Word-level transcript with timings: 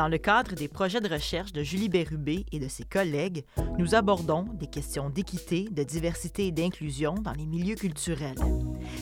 Dans 0.00 0.08
le 0.08 0.16
cadre 0.16 0.54
des 0.54 0.66
projets 0.66 1.02
de 1.02 1.12
recherche 1.12 1.52
de 1.52 1.62
Julie 1.62 1.90
Bérubé 1.90 2.46
et 2.52 2.58
de 2.58 2.68
ses 2.68 2.84
collègues, 2.84 3.44
nous 3.78 3.94
abordons 3.94 4.46
des 4.54 4.66
questions 4.66 5.10
d'équité, 5.10 5.68
de 5.70 5.82
diversité 5.82 6.46
et 6.46 6.52
d'inclusion 6.52 7.16
dans 7.16 7.34
les 7.34 7.44
milieux 7.44 7.74
culturels. 7.74 8.38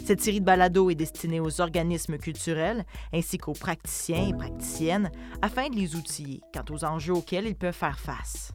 Cette 0.05 0.21
série 0.21 0.41
de 0.41 0.45
balados 0.45 0.91
est 0.91 0.96
destinée 0.96 1.39
aux 1.39 1.61
organismes 1.61 2.19
culturels 2.19 2.85
ainsi 3.13 3.39
qu'aux 3.39 3.53
praticiens 3.53 4.27
et 4.27 4.35
praticiennes 4.35 5.13
afin 5.41 5.69
de 5.69 5.77
les 5.77 5.95
outiller 5.95 6.41
quant 6.53 6.64
aux 6.75 6.85
enjeux 6.85 7.15
auxquels 7.15 7.46
ils 7.46 7.55
peuvent 7.55 7.73
faire 7.73 8.01
face. 8.01 8.51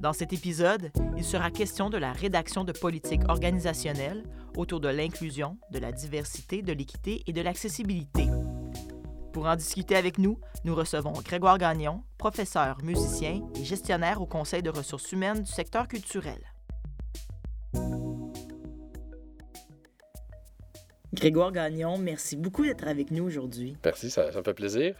Dans 0.00 0.12
cet 0.12 0.32
épisode, 0.32 0.90
il 1.16 1.22
sera 1.22 1.52
question 1.52 1.88
de 1.88 1.98
la 1.98 2.10
rédaction 2.10 2.64
de 2.64 2.72
politiques 2.72 3.28
organisationnelles 3.28 4.24
autour 4.56 4.80
de 4.80 4.88
l'inclusion, 4.88 5.56
de 5.70 5.78
la 5.78 5.92
diversité, 5.92 6.62
de 6.62 6.72
l'équité 6.72 7.22
et 7.28 7.32
de 7.32 7.42
l'accessibilité. 7.42 8.26
Pour 9.32 9.46
en 9.46 9.56
discuter 9.56 9.94
avec 9.94 10.18
nous, 10.18 10.38
nous 10.64 10.74
recevons 10.74 11.12
Grégoire 11.12 11.58
Gagnon, 11.58 12.02
professeur, 12.16 12.78
musicien 12.82 13.42
et 13.54 13.64
gestionnaire 13.64 14.22
au 14.22 14.26
Conseil 14.26 14.62
de 14.62 14.70
ressources 14.70 15.12
humaines 15.12 15.42
du 15.42 15.50
secteur 15.50 15.86
culturel. 15.86 16.40
Grégoire 21.12 21.52
Gagnon, 21.52 21.98
merci 21.98 22.36
beaucoup 22.36 22.64
d'être 22.64 22.86
avec 22.86 23.10
nous 23.10 23.24
aujourd'hui. 23.24 23.76
Merci, 23.84 24.10
ça, 24.10 24.26
me 24.26 24.42
fait 24.42 24.54
plaisir. 24.54 24.94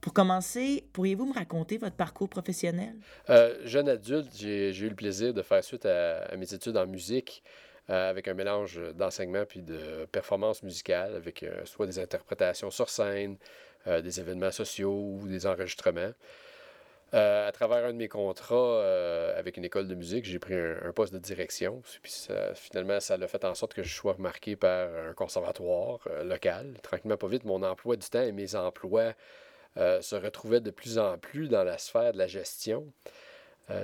Pour 0.00 0.12
commencer, 0.12 0.84
pourriez-vous 0.92 1.26
me 1.26 1.34
raconter 1.34 1.78
votre 1.78 1.96
parcours 1.96 2.28
professionnel? 2.28 2.94
Euh, 3.28 3.54
jeune 3.64 3.88
adulte, 3.88 4.30
j'ai 4.34 4.76
eu 4.76 4.88
le 4.88 4.94
plaisir 4.94 5.34
de 5.34 5.42
faire 5.42 5.62
suite 5.62 5.86
à, 5.86 6.34
mes 6.36 6.54
études 6.54 6.76
en 6.76 6.86
musique 6.86 7.42
euh, 7.90 8.08
avec 8.10 8.28
un 8.28 8.34
mélange 8.34 8.80
d'enseignement 8.94 9.44
puis 9.46 9.62
de 9.62 10.06
performance 10.10 10.62
musicale, 10.62 11.14
avec 11.14 11.42
euh, 11.42 11.64
soit 11.64 11.86
des 11.86 11.98
interprétations 11.98 12.70
sur 12.70 12.88
scène, 12.88 13.36
euh, 13.86 14.02
des 14.02 14.20
événements 14.20 14.50
sociaux 14.50 14.92
ou 14.92 15.26
des 15.26 15.46
enregistrements. 15.46 16.12
Euh, 17.14 17.48
à 17.48 17.50
travers 17.50 17.86
un 17.86 17.92
de 17.92 17.96
mes 17.96 18.08
contrats 18.08 18.54
euh, 18.56 19.36
avec 19.38 19.56
une 19.56 19.64
école 19.64 19.88
de 19.88 19.94
musique, 19.94 20.26
j'ai 20.26 20.38
pris 20.38 20.54
un, 20.54 20.92
poste 20.92 21.14
de 21.14 21.18
direction. 21.18 21.82
Finalement, 22.54 23.00
ça 23.00 23.14
a 23.14 23.26
fait 23.26 23.44
en 23.44 23.54
sorte 23.54 23.72
que 23.72 23.82
je 23.82 23.92
sois 23.94 24.12
remarqué 24.12 24.54
par 24.54 24.88
un 25.08 25.14
conservatoire 25.14 26.00
local. 26.24 26.74
Tranquillement, 26.82 27.16
pas 27.16 27.26
vite, 27.26 27.44
mon 27.44 27.62
emploi 27.62 27.96
du 27.96 28.06
temps 28.06 28.22
et 28.22 28.32
mes 28.32 28.54
emplois 28.54 29.14
se 29.76 30.14
retrouvaient 30.14 30.60
de 30.60 30.70
plus 30.70 30.98
en 30.98 31.16
plus 31.16 31.48
dans 31.48 31.64
la 31.64 31.78
sphère 31.78 32.12
de 32.12 32.18
la 32.18 32.26
gestion. 32.26 32.92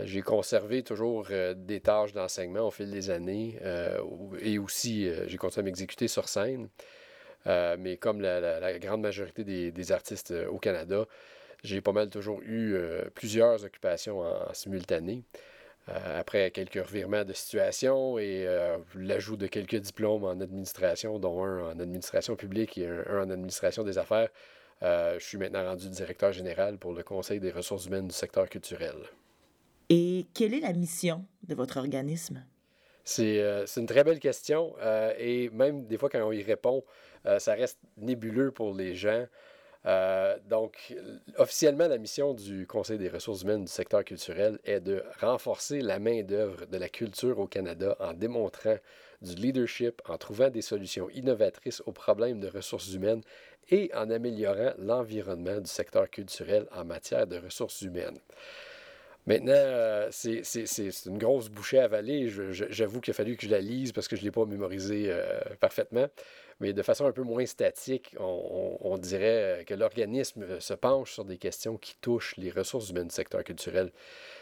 j'ai 0.05 0.23
conservé 0.23 0.83
toujours 0.83 1.27
des 1.57 1.81
tâches 1.81 2.13
d'enseignement 2.13 2.69
au 2.69 2.71
fil 2.71 2.91
des 2.91 3.11
années 3.11 3.59
et 4.41 4.59
aussi 4.59 5.11
j'ai 5.27 5.37
continué 5.37 5.63
à 5.63 5.65
m'exécuter 5.65 6.07
sur 6.07 6.29
scène. 6.29 6.69
Euh, 7.47 7.77
mais 7.79 7.97
comme 7.97 8.21
la, 8.21 8.79
grande 8.79 9.03
majorité 9.03 9.45
des, 9.45 9.93
artistes 9.93 10.33
euh, 10.33 10.49
au 10.49 10.59
Canada, 10.59 11.07
j'ai 11.63 11.81
pas 11.81 11.93
mal 11.93 12.11
toujours 12.11 12.41
eu 12.43 12.75
euh, 12.75 13.05
plusieurs 13.15 13.65
occupations 13.65 14.21
en, 14.21 14.53
simultané. 14.53 15.23
après 15.89 16.51
quelques 16.51 16.85
revirements 16.85 17.25
de 17.25 17.33
situation 17.33 18.19
et 18.19 18.47
l'ajout 18.97 19.37
de 19.37 19.47
quelques 19.47 19.77
diplômes 19.77 20.25
en 20.25 20.41
administration, 20.41 21.21
dont 21.21 21.45
un 21.45 21.73
en 21.73 21.79
administration 21.79 22.35
publique 22.35 22.77
et 22.79 22.89
un, 22.89 23.23
en 23.23 23.31
administration 23.31 23.85
des 23.85 23.97
affaires, 23.97 24.29
je 24.83 25.21
suis 25.21 25.39
maintenant 25.39 25.65
rendu 25.65 25.89
directeur 25.89 26.33
général 26.33 26.79
pour 26.79 26.93
le 26.93 27.05
Conseil 27.05 27.39
des 27.39 27.53
ressources 27.53 27.87
humaines 27.87 28.09
du 28.09 28.15
secteur 28.15 28.49
culturel. 28.49 28.97
Et 29.89 30.27
quelle 30.35 30.55
est 30.55 30.61
la 30.61 30.73
mission 30.73 31.25
de 31.45 31.55
votre 31.55 31.77
organisme? 31.77 32.45
C'est 33.09 33.67
une 33.77 33.87
très 33.87 34.05
belle 34.05 34.19
question 34.19 34.75
et 35.19 35.49
même 35.51 35.87
des 35.87 35.97
fois 35.97 36.11
quand 36.11 36.23
on 36.23 36.33
y 36.33 36.43
répond, 36.43 36.85
euh, 37.27 37.39
ça 37.39 37.55
reste 37.55 37.79
nébuleux 37.97 38.51
pour 38.51 38.75
les 38.75 38.95
gens. 38.95 39.27
Euh, 39.87 40.37
donc, 40.49 40.95
officiellement, 41.39 41.87
la 41.87 41.99
mission 41.99 42.35
du 42.35 42.67
Conseil 42.67 42.99
des 42.99 43.09
ressources 43.09 43.43
humaines 43.43 43.65
du 43.65 43.71
secteur 43.71 44.05
culturel 44.05 44.59
est 44.65 44.81
de 44.81 45.05
renforcer 45.21 45.81
la 45.81 46.01
main-d'œuvre 46.01 46.67
de 46.67 46.77
la 46.77 46.89
culture 46.89 47.39
au 47.39 47.47
Canada 47.47 47.97
en 48.01 48.13
démontrant 48.13 48.77
du 49.23 49.35
leadership, 49.35 50.03
en 50.09 50.19
trouvant 50.19 50.51
des 50.51 50.63
solutions 50.63 51.09
innovatrices 51.11 51.83
aux 51.87 51.93
problèmes 51.93 52.41
de 52.41 52.49
ressources 52.49 52.93
humaines 52.93 53.23
et 53.69 53.91
en 53.95 54.11
améliorant 54.11 54.73
l'environnement 54.79 55.61
du 55.61 55.71
secteur 55.71 56.11
culturel 56.11 56.67
en 56.73 56.85
matière 56.85 57.27
de 57.27 57.39
ressources 57.39 57.81
humaines. 57.83 58.19
Maintenant, 59.27 59.53
euh, 59.55 60.09
c'est 60.11 61.07
une 61.07 61.19
grosse 61.19 61.49
bouchée 61.49 61.79
à 61.79 61.85
avaler. 61.85 62.29
J'avoue 62.53 63.01
qu'il 63.01 63.11
a 63.11 63.15
fallu 63.15 63.37
que 63.37 63.45
je 63.45 63.51
la 63.51 63.61
lise 63.61 63.93
parce 63.93 64.09
que 64.09 64.17
je 64.17 64.21
ne 64.21 64.27
l'ai 64.27 64.31
pas 64.31 64.45
mémorisé 64.45 65.13
parfaitement 65.61 66.09
mais 66.61 66.73
de 66.73 66.83
façon 66.83 67.07
un 67.07 67.13
peu 67.13 67.23
moins 67.23 67.45
statique, 67.45 68.15
on, 68.19 68.97
dirait 68.99 69.65
que 69.67 69.75
l'organisme 69.75 70.59
se 70.59 70.73
penche 70.73 71.13
sur 71.13 71.25
des 71.25 71.37
questions 71.37 71.77
qui 71.77 71.97
touchent 72.01 72.35
les 72.39 72.51
ressources 72.51 72.91
humaines 72.91 73.09
du 73.09 73.15
secteur 73.15 73.45
culturel. 73.45 73.93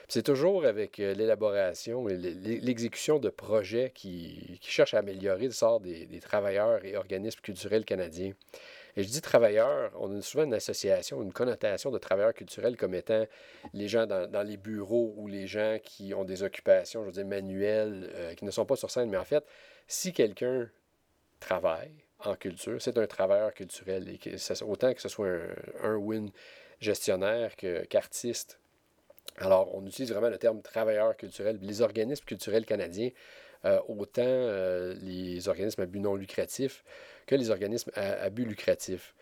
C'est 0.09 0.23
toujours 0.23 0.65
avec 0.65 1.01
euh, 1.01 1.13
l'élaboration 1.15 2.09
et 2.09 2.17
l'exécution 2.17 3.19
de 3.19 3.31
projets 3.31 3.91
qui, 3.93 4.61
cherchent 4.63 4.95
à 4.95 4.99
améliorer 4.99 5.47
le 5.47 5.51
sort 5.51 5.81
des, 5.81 6.07
travailleurs 6.21 6.85
et 6.85 6.97
organismes 6.97 7.41
culturels 7.41 7.85
canadiens. 7.85 8.33
Et 8.97 9.03
je 9.03 9.09
dis 9.09 9.21
travailleurs, 9.21 9.91
on 9.99 10.17
a 10.17 10.23
souvent 10.23 10.45
une 10.45 10.55
association, 10.55 11.23
une 11.23 11.33
connotation 11.33 11.91
de 11.91 11.99
travailleurs 11.99 12.35
culturels 12.35 12.77
comme 12.77 12.95
étant 12.95 13.27
les 13.73 13.89
gens 13.89 14.07
dans, 14.07 14.47
les 14.47 14.57
bureaux 14.57 15.15
ou 15.17 15.27
les 15.27 15.47
gens 15.47 15.79
qui 15.83 16.15
ont 16.15 16.25
des 16.25 16.43
occupations, 16.43 17.03
je 17.03 17.07
veux 17.07 17.13
dire, 17.13 17.27
manuelles, 17.27 18.11
euh, 18.15 18.35
qui 18.35 18.45
ne 18.45 18.51
sont 18.51 18.65
pas 18.65 18.77
sur 18.77 18.91
scène. 18.91 19.11
Mais 19.11 19.17
en 19.17 19.25
fait, 19.25 19.45
si 19.89 20.13
quelqu'un 20.13 20.71
travaille, 21.41 22.05
en 22.27 22.37
culture. 22.37 22.81
C'est 22.81 22.99
un 22.99 23.07
travailleur 23.07 23.53
culturel. 23.55 24.19
Autant 24.63 24.95
que 24.95 25.01
ce 25.01 25.09
soit 25.09 25.29
un, 25.83 25.97
win 25.97 26.31
gestionnaire 26.81 27.57
qu'artiste. 27.57 28.59
Alors, 29.39 29.75
on 29.75 29.85
utilise 29.87 30.13
vraiment 30.13 30.29
le 30.29 30.39
terme 30.39 30.63
travailleur 30.63 31.17
culturel. 31.17 31.59
Les 31.61 31.81
organismes 31.81 32.25
culturels 32.25 32.67
canadiens, 32.67 33.11
euh, 33.65 33.81
autant 33.89 34.23
euh, 34.25 34.95
les 35.01 35.49
organismes 35.49 35.83
à 35.83 35.87
but 35.87 36.01
non 36.01 36.15
lucratif 36.15 36.85
que 37.27 37.35
les 37.35 37.51
organismes 37.51 37.91
à, 37.95 38.31
but 38.31 38.45
lucratif. 38.45 39.15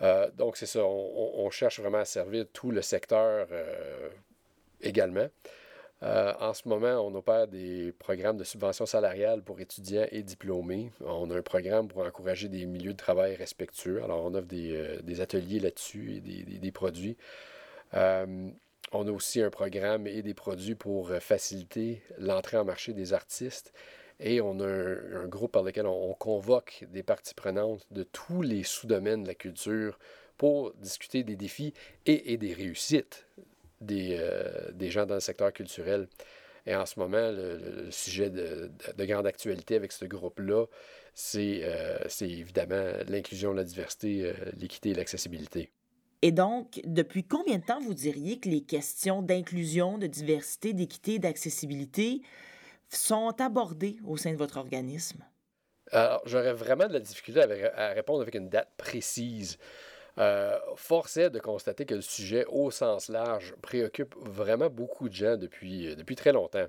Euh, 0.00 0.30
donc, 0.32 0.56
c'est 0.56 0.66
ça, 0.66 0.84
on, 0.84 1.50
cherche 1.50 1.80
vraiment 1.80 1.98
à 1.98 2.04
servir 2.04 2.46
tout 2.52 2.70
le 2.70 2.82
secteur 2.82 3.46
également. 4.80 5.28
Euh, 6.02 6.32
en 6.40 6.52
ce 6.52 6.68
moment, 6.68 7.00
on 7.06 7.14
opère 7.14 7.46
des 7.46 7.92
programmes 7.98 8.36
de 8.36 8.42
subvention 8.42 8.86
salariale 8.86 9.42
pour 9.42 9.60
étudiants 9.60 10.06
et 10.10 10.22
diplômés. 10.22 10.90
On 11.00 11.30
a 11.30 11.36
un 11.36 11.42
programme 11.42 11.86
pour 11.86 12.04
encourager 12.04 12.48
des 12.48 12.66
milieux 12.66 12.92
de 12.92 12.96
travail 12.96 13.36
respectueux. 13.36 14.02
Alors, 14.02 14.24
on 14.24 14.34
offre 14.34 14.48
des, 14.48 14.72
euh, 14.74 15.22
ateliers 15.22 15.60
là-dessus 15.60 16.16
et 16.16 16.58
des, 16.58 16.72
produits. 16.72 17.16
Euh, 17.94 18.48
on 18.90 19.06
a 19.06 19.12
aussi 19.12 19.40
un 19.40 19.50
programme 19.50 20.08
et 20.08 20.22
des 20.22 20.34
produits 20.34 20.74
pour 20.74 21.10
faciliter 21.20 22.02
l'entrée 22.18 22.56
en 22.56 22.64
marché 22.64 22.92
des 22.94 23.12
artistes. 23.12 23.72
Et 24.20 24.40
on 24.40 24.60
a 24.60 24.66
un, 24.66 25.26
groupe 25.26 25.52
par 25.52 25.62
lequel 25.62 25.86
on, 25.86 26.14
convoque 26.14 26.84
des 26.92 27.02
parties 27.02 27.34
prenantes 27.34 27.86
de 27.90 28.02
tous 28.02 28.42
les 28.42 28.62
sous-domaines 28.62 29.22
de 29.22 29.28
la 29.28 29.34
culture 29.34 29.98
pour 30.36 30.72
discuter 30.74 31.24
des 31.24 31.36
défis 31.36 31.74
et 32.06 32.36
des 32.36 32.52
réussites 32.52 33.26
euh, 33.90 34.70
des, 34.72 34.90
gens 34.90 35.06
dans 35.06 35.14
le 35.14 35.20
secteur 35.20 35.52
culturel. 35.52 36.08
Et 36.66 36.74
en 36.76 36.86
ce 36.86 36.98
moment, 36.98 37.30
le, 37.32 37.90
sujet 37.90 38.30
de, 38.30 38.70
grande 39.00 39.26
actualité 39.26 39.74
avec 39.74 39.92
ce 39.92 40.04
groupe-là, 40.04 40.66
c'est 41.14 41.60
euh, 41.64 41.98
évidemment 42.20 42.92
l'inclusion, 43.08 43.52
la 43.52 43.64
diversité, 43.64 44.24
euh, 44.24 44.32
l'équité 44.56 44.90
et 44.90 44.94
l'accessibilité. 44.94 45.70
Et 46.22 46.30
donc, 46.30 46.80
depuis 46.84 47.24
combien 47.24 47.58
de 47.58 47.64
temps 47.64 47.80
vous 47.80 47.94
diriez 47.94 48.38
que 48.38 48.48
les 48.48 48.62
questions 48.62 49.22
d'inclusion, 49.22 49.98
de 49.98 50.06
diversité, 50.06 50.72
d'équité 50.72 51.18
d'accessibilité 51.18 52.22
sont 52.96 53.34
abordées 53.40 53.98
au 54.04 54.16
sein 54.16 54.32
de 54.32 54.36
votre 54.36 54.56
organisme? 54.56 55.24
Alors, 55.90 56.22
j'aurais 56.24 56.52
vraiment 56.52 56.86
de 56.86 56.92
la 56.92 57.00
difficulté 57.00 57.40
à, 57.40 57.88
répondre 57.88 58.22
avec 58.22 58.34
une 58.34 58.48
date 58.48 58.70
précise. 58.76 59.58
Euh, 60.18 60.58
force 60.76 61.16
est 61.16 61.30
de 61.30 61.38
constater 61.38 61.86
que 61.86 61.94
le 61.94 62.02
sujet 62.02 62.44
au 62.48 62.70
sens 62.70 63.08
large 63.08 63.54
préoccupe 63.62 64.14
vraiment 64.20 64.68
beaucoup 64.68 65.08
de 65.08 65.14
gens 65.14 65.36
depuis, 65.36 65.88
euh, 65.88 65.94
depuis 65.94 66.16
très 66.16 66.32
longtemps. 66.32 66.66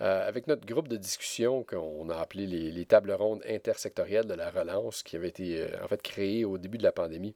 Euh, 0.00 0.28
avec 0.28 0.46
notre 0.46 0.64
groupe 0.66 0.86
de 0.86 0.96
discussion 0.96 1.64
qu'on 1.64 2.08
a 2.08 2.16
appelé 2.16 2.46
les, 2.46 2.86
tables 2.86 3.10
rondes 3.10 3.42
intersectorielles 3.48 4.26
de 4.26 4.34
la 4.34 4.50
relance, 4.50 5.02
qui 5.02 5.16
avait 5.16 5.28
été 5.28 5.66
en 5.82 5.88
fait 5.88 6.00
créé 6.02 6.44
au 6.44 6.56
début 6.56 6.78
de 6.78 6.84
la 6.84 6.92
pandémie, 6.92 7.34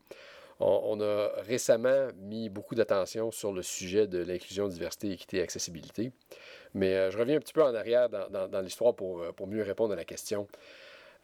on, 0.61 1.01
a 1.01 1.29
récemment 1.43 2.09
mis 2.17 2.49
beaucoup 2.49 2.75
d'attention 2.75 3.31
sur 3.31 3.53
le 3.53 3.63
sujet 3.63 4.07
de 4.07 4.19
l'inclusion, 4.19 4.69
diversité, 4.69 5.11
équité 5.11 5.39
et 5.39 5.43
accessibilité. 5.43 6.13
Mais 6.75 7.11
je 7.11 7.19
reviens 7.19 7.37
un 7.37 7.41
petit 7.41 7.53
peu 7.53 7.63
en 7.63 7.75
arrière 7.75 8.09
dans, 8.09 8.61
l'histoire 8.61 8.95
pour, 8.95 9.25
pour 9.35 9.47
mieux 9.47 9.63
répondre 9.63 9.93
à 9.93 9.97
la 9.97 10.05
question. 10.05 10.49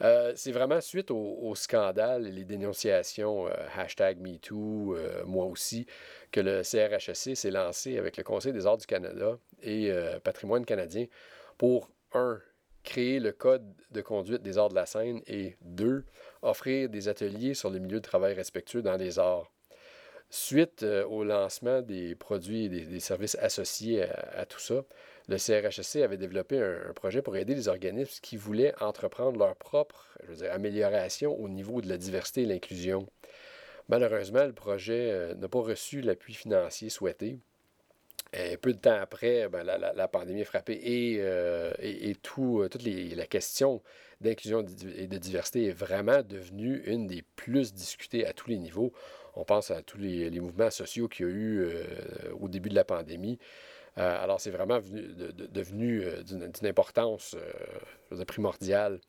Euh, 0.01 0.33
c'est 0.37 0.53
vraiment 0.53 0.81
suite 0.81 1.11
au, 1.11 1.55
scandale 1.57 2.27
et 2.27 2.31
les 2.31 2.45
dénonciations 2.45 3.49
euh, 3.49 3.53
hashtag 3.77 4.21
MeToo, 4.21 4.95
euh, 4.95 5.25
moi 5.25 5.47
aussi, 5.47 5.87
que 6.31 6.41
le 6.41 6.63
CRHSC 6.63 7.35
s'est 7.35 7.51
lancé 7.51 7.99
avec 7.99 8.17
le 8.17 8.23
Conseil 8.23 8.53
des 8.53 8.67
arts 8.67 8.77
du 8.77 8.87
Canada 8.87 9.39
et 9.63 9.91
Patrimoine 10.23 10.65
canadien 10.65 11.07
pour, 11.57 11.91
un, 12.13 12.41
créer 12.85 13.19
le 13.19 13.33
code 13.33 13.67
de 13.91 14.01
conduite 14.01 14.43
des 14.43 14.57
arts 14.57 14.69
de 14.69 14.77
la 14.77 14.87
scène 14.87 15.21
et, 15.27 15.57
deux, 15.63 16.05
offrir 16.43 16.89
des 16.89 17.09
ateliers 17.09 17.55
sur 17.55 17.71
les 17.71 17.81
milieux 17.81 17.99
de 17.99 18.07
travail 18.07 18.35
respectueux 18.35 18.83
dans 18.83 18.97
les 18.97 19.19
arts. 19.19 19.51
Suite 20.31 20.85
au 20.85 21.25
lancement 21.25 21.83
des 21.83 22.15
produits 22.15 22.67
et 22.67 22.69
des, 22.69 23.01
services 23.01 23.37
associés 23.41 24.05
à, 24.05 24.47
tout 24.47 24.61
ça, 24.61 24.85
le 25.29 25.37
CRHSC 25.37 25.97
avait 25.97 26.17
développé 26.17 26.59
un, 26.59 26.93
projet 26.95 27.23
pour 27.23 27.37
aider 27.37 27.55
les 27.55 27.69
organismes 27.69 28.19
qui 28.23 28.37
voulaient 28.37 28.75
entreprendre 28.81 29.39
leur 29.39 29.57
propre 29.57 30.19
amélioration 30.51 31.39
au 31.39 31.49
niveau 31.49 31.81
de 31.81 31.89
la 31.89 31.99
diversité 31.99 32.43
et 32.43 32.47
l'inclusion. 32.47 33.07
Malheureusement, 33.89 34.45
le 34.45 34.53
projet 34.53 35.35
n'a 35.37 35.49
pas 35.49 35.61
reçu 35.61 36.01
l'appui 36.01 36.35
financier 36.35 36.91
souhaité. 36.91 37.39
Peu 38.61 38.75
de 38.75 38.79
temps 38.79 38.99
après, 39.01 39.49
ben, 39.49 39.65
la, 39.65 40.09
pandémie 40.09 40.43
a 40.43 40.45
frappé 40.45 40.79
et, 40.83 41.17
euh, 41.21 41.73
euh, 41.81 42.69
toute 42.69 42.83
la 42.85 43.27
question 43.27 43.83
d'inclusion 44.21 44.65
et 44.97 45.07
de 45.07 45.17
diversité 45.17 45.67
est 45.67 45.73
vraiment 45.73 46.23
devenue 46.23 46.83
une 46.85 47.07
des 47.07 47.23
plus 47.37 47.73
discutées 47.73 48.27
à 48.27 48.35
tous 48.35 48.51
les 48.51 48.59
niveaux. 48.59 48.93
On 49.35 49.45
pense 49.45 49.71
à 49.71 49.81
tous 49.81 49.97
les, 49.97 50.31
mouvements 50.41 50.71
sociaux 50.71 51.09
qu'il 51.09 51.27
y 51.27 51.29
a 51.29 51.33
eu 51.33 51.61
euh, 51.61 51.85
au 52.39 52.49
début 52.49 52.69
de 52.69 52.75
la 52.75 52.85
pandémie. 52.85 53.39
Alors, 53.99 54.41
c'est 54.41 54.51
vraiment 54.51 54.79
devenu 54.79 56.05
d'une 56.25 56.67
importance 56.67 57.37
primordiale. 58.27 59.01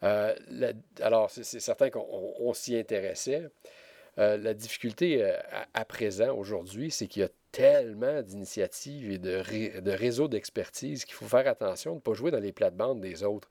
alors, 0.00 1.30
c'est 1.30 1.60
certain 1.60 1.90
qu'on 1.90 2.52
s'y 2.54 2.76
intéressait. 2.76 3.48
la 4.16 4.54
difficulté 4.54 5.24
à, 5.74 5.84
présent, 5.84 6.36
aujourd'hui, 6.36 6.90
c'est 6.90 7.06
qu'il 7.06 7.22
y 7.22 7.24
a 7.24 7.30
tellement 7.52 8.22
d'initiatives 8.22 9.10
et 9.10 9.18
de, 9.18 9.80
de 9.80 9.90
réseaux 9.90 10.28
d'expertise 10.28 11.04
qu'il 11.04 11.14
faut 11.14 11.26
faire 11.26 11.46
attention 11.46 11.92
de 11.92 11.96
ne 11.96 12.00
pas 12.00 12.14
jouer 12.14 12.30
dans 12.30 12.40
les 12.40 12.52
plates-bandes 12.52 13.00
des 13.00 13.24
autres. 13.24 13.48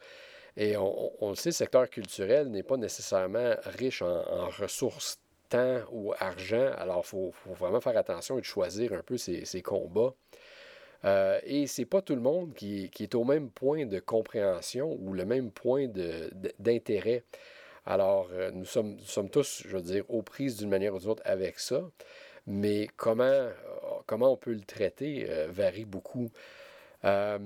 Et 0.58 0.76
on, 0.78 1.30
le 1.30 1.36
sait, 1.36 1.50
le 1.50 1.54
secteur 1.54 1.90
culturel 1.90 2.50
n'est 2.50 2.64
pas 2.64 2.78
nécessairement 2.78 3.56
riche 3.66 4.02
en, 4.02 4.50
ressources 4.50 5.20
temps 5.50 5.80
ou 5.92 6.14
argent. 6.20 6.72
Alors, 6.78 7.04
il 7.06 7.08
faut, 7.08 7.34
vraiment 7.46 7.80
faire 7.80 7.98
attention 7.98 8.38
et 8.38 8.42
de 8.42 8.46
choisir 8.46 8.94
un 8.94 9.02
peu 9.02 9.18
ses, 9.18 9.62
combats. 9.62 10.14
Euh, 11.04 11.40
et 11.44 11.68
c'est 11.68 11.86
pas 11.86 12.02
tout 12.02 12.16
le 12.16 12.22
monde 12.22 12.54
qui, 12.54 12.90
est 13.00 13.16
au 13.16 13.24
même 13.24 13.50
point 13.50 13.86
de 13.86 14.00
compréhension 14.00 14.98
ou 15.02 15.14
le 15.14 15.26
même 15.26 15.52
point 15.52 15.88
d'intérêt. 16.60 17.24
Alors, 17.86 18.30
euh, 18.34 18.52
nous, 18.52 18.66
sommes, 18.66 18.98
tous, 19.32 19.64
je 19.68 19.76
veux 19.76 19.82
dire, 19.82 20.06
aux 20.10 20.22
prises 20.22 20.58
d'une 20.58 20.70
manière 20.70 20.94
ou 20.94 21.00
d'une 21.00 21.10
autre 21.10 21.24
avec 21.26 21.60
ça. 21.60 21.82
Mais 22.46 22.88
comment 22.98 23.50
comment 24.06 24.34
on 24.34 24.38
peut 24.38 24.54
le 24.54 24.62
traiter 24.62 25.28
euh, 25.30 25.48
varie 25.50 25.86
beaucoup. 25.86 26.30
Euh, 27.06 27.40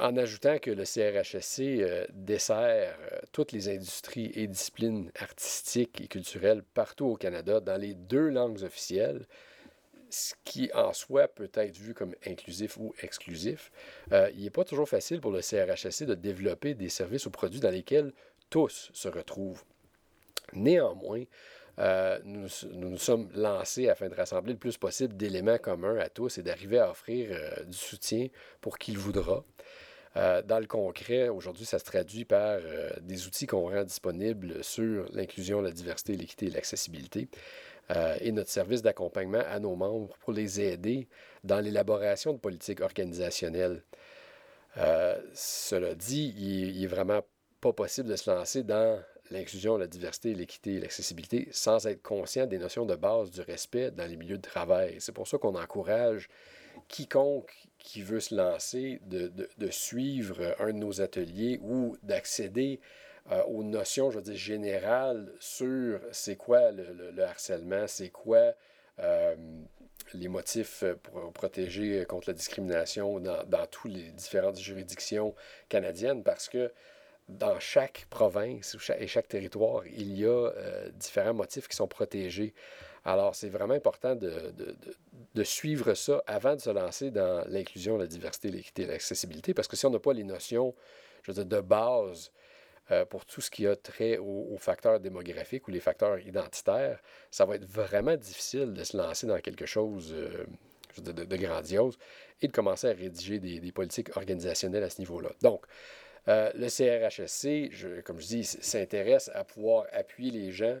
en 0.00 0.16
ajoutant 0.16 0.58
que 0.58 0.70
le 0.70 0.84
CRHSC 0.84 1.60
euh, 1.60 2.06
dessert 2.12 2.96
toutes 3.32 3.52
les 3.52 3.68
industries 3.68 4.30
et 4.34 4.46
disciplines 4.46 5.10
artistiques 5.18 6.00
et 6.00 6.08
culturelles 6.08 6.62
partout 6.74 7.06
au 7.06 7.16
Canada 7.16 7.60
dans 7.60 7.80
les 7.80 7.94
deux 7.94 8.28
langues 8.28 8.62
officielles, 8.62 9.26
ce 10.14 10.34
qui 10.44 10.70
en 10.74 10.92
soi 10.92 11.28
peut 11.28 11.50
être 11.54 11.76
vu 11.76 11.94
comme 11.94 12.14
inclusif 12.26 12.76
ou 12.76 12.94
exclusif, 13.02 13.72
il 14.10 14.42
n'est 14.42 14.50
pas 14.50 14.64
toujours 14.64 14.88
facile 14.88 15.20
pour 15.20 15.32
le 15.32 15.40
CRHSC 15.40 16.04
de 16.04 16.14
développer 16.14 16.74
des 16.74 16.88
services 16.88 17.26
ou 17.26 17.30
produits 17.30 17.60
dans 17.60 17.70
lesquels 17.70 18.12
tous 18.50 18.90
se 18.92 19.08
retrouvent. 19.08 19.64
Néanmoins, 20.52 21.24
euh, 21.78 22.18
nous, 22.24 22.48
nous, 22.72 22.98
sommes 22.98 23.28
lancés 23.34 23.88
afin 23.88 24.08
de 24.08 24.14
rassembler 24.14 24.52
le 24.52 24.58
plus 24.58 24.76
possible 24.76 25.16
d'éléments 25.16 25.58
communs 25.58 25.96
à 25.98 26.08
tous 26.08 26.38
et 26.38 26.42
d'arriver 26.42 26.78
à 26.78 26.90
offrir 26.90 27.30
euh, 27.32 27.64
du 27.64 27.76
soutien 27.76 28.28
pour 28.60 28.78
qui 28.78 28.92
le 28.92 28.98
voudra. 28.98 29.44
Euh, 30.16 30.42
dans 30.42 30.60
le 30.60 30.66
concret, 30.66 31.28
aujourd'hui, 31.28 31.64
ça 31.64 31.80
se 31.80 31.84
traduit 31.84 32.24
par 32.24 32.60
des 33.00 33.26
outils 33.26 33.48
qu'on 33.48 33.68
rend 33.68 33.82
disponibles 33.82 34.62
sur 34.62 35.06
l'inclusion, 35.12 35.60
la 35.60 35.72
diversité, 35.72 36.16
l'équité 36.16 36.46
et 36.46 36.50
l'accessibilité. 36.50 37.28
Et 38.20 38.32
notre 38.32 38.50
service 38.50 38.82
d'accompagnement 38.82 39.42
à 39.50 39.60
nos 39.60 39.76
membres 39.76 40.16
pour 40.20 40.32
les 40.32 40.60
aider 40.60 41.08
dans 41.42 41.60
l'élaboration 41.60 42.32
de 42.32 42.38
politiques 42.38 42.80
organisationnelles. 42.80 43.82
cela 45.34 45.94
dit, 45.94 46.34
il 46.36 46.80
n'est 46.80 46.86
vraiment 46.86 47.20
pas 47.60 47.72
possible 47.72 48.08
de 48.08 48.16
se 48.16 48.30
lancer 48.30 48.62
dans 48.62 49.00
l'inclusion, 49.30 49.76
la 49.76 49.86
diversité, 49.86 50.34
l'équité 50.34 50.74
et 50.74 50.80
l'accessibilité 50.80 51.48
sans 51.50 51.86
être 51.86 52.02
conscient 52.02 52.46
des 52.46 52.58
notions 52.58 52.86
de 52.86 52.94
base 52.94 53.30
du 53.30 53.40
respect 53.40 53.90
dans 53.90 54.06
les 54.06 54.16
milieux 54.16 54.36
de 54.36 54.42
travail. 54.42 54.96
C'est 55.00 55.12
pour 55.12 55.28
ça 55.28 55.38
qu'on 55.38 55.54
encourage 55.54 56.28
quiconque 56.88 57.52
qui 57.78 58.02
veut 58.02 58.20
se 58.20 58.34
lancer 58.34 59.00
de, 59.06 59.48
suivre 59.70 60.54
un 60.58 60.72
de 60.72 60.78
nos 60.78 61.00
ateliers 61.00 61.58
ou 61.62 61.96
d'accéder 62.02 62.80
euh, 63.32 63.42
aux 63.44 63.62
notions, 63.64 64.10
je 64.10 64.16
veux 64.16 64.22
dire, 64.22 64.36
générales 64.36 65.32
sur 65.40 66.00
c'est 66.12 66.36
quoi 66.36 66.70
le, 66.72 67.22
harcèlement, 67.22 67.86
c'est 67.86 68.10
quoi 68.10 68.52
euh, 69.00 69.34
les 70.12 70.28
motifs 70.28 70.84
pour 71.02 71.32
protéger 71.32 72.04
contre 72.04 72.28
la 72.28 72.34
discrimination 72.34 73.20
dans, 73.20 73.44
dans 73.44 73.66
toutes 73.66 73.92
les 73.92 74.10
différentes 74.10 74.58
juridictions 74.58 75.34
canadiennes, 75.68 76.22
parce 76.22 76.48
que 76.48 76.70
dans 77.28 77.58
chaque 77.58 78.06
province 78.10 78.76
et 78.98 79.06
chaque 79.06 79.28
territoire, 79.28 79.86
il 79.86 80.18
y 80.18 80.24
a 80.24 80.28
euh, 80.28 80.90
différents 80.90 81.34
motifs 81.34 81.68
qui 81.68 81.76
sont 81.76 81.88
protégés. 81.88 82.54
Alors, 83.04 83.34
c'est 83.34 83.48
vraiment 83.48 83.74
important 83.74 84.14
de, 84.14 85.44
suivre 85.44 85.94
ça 85.94 86.22
avant 86.26 86.56
de 86.56 86.60
se 86.60 86.70
lancer 86.70 87.10
dans 87.10 87.44
l'inclusion, 87.48 87.98
la 87.98 88.06
diversité, 88.06 88.50
l'équité 88.50 88.86
l'accessibilité, 88.86 89.52
parce 89.54 89.68
que 89.68 89.76
si 89.76 89.84
on 89.86 89.90
n'a 89.90 89.98
pas 89.98 90.12
les 90.12 90.24
notions 90.24 90.74
je 91.22 91.32
veux 91.32 91.44
dire, 91.44 91.58
de 91.58 91.66
base 91.66 92.30
euh, 92.90 93.04
pour 93.04 93.24
tout 93.24 93.40
ce 93.40 93.50
qui 93.50 93.66
a 93.66 93.76
trait 93.76 94.18
aux, 94.18 94.56
facteurs 94.58 95.00
démographiques 95.00 95.66
ou 95.68 95.70
les 95.70 95.80
facteurs 95.80 96.18
identitaires, 96.18 97.00
ça 97.30 97.44
va 97.44 97.56
être 97.56 97.64
vraiment 97.64 98.16
difficile 98.16 98.72
de 98.74 98.84
se 98.84 98.96
lancer 98.96 99.26
dans 99.26 99.40
quelque 99.40 99.66
chose 99.66 100.12
euh, 100.12 100.44
de, 101.00 101.36
grandiose 101.36 101.98
et 102.42 102.48
de 102.48 102.52
commencer 102.52 102.88
à 102.88 102.92
rédiger 102.92 103.38
des, 103.38 103.72
politiques 103.72 104.16
organisationnelles 104.16 104.84
à 104.84 104.90
ce 104.90 105.00
niveau-là. 105.00 105.30
Donc, 105.42 105.64
euh, 106.28 106.50
le 106.54 106.68
CRHSC, 106.68 108.02
comme 108.04 108.20
je 108.20 108.26
dis, 108.26 108.44
s'intéresse 108.44 109.30
à 109.34 109.44
pouvoir 109.44 109.86
appuyer 109.92 110.30
les 110.30 110.52
gens. 110.52 110.78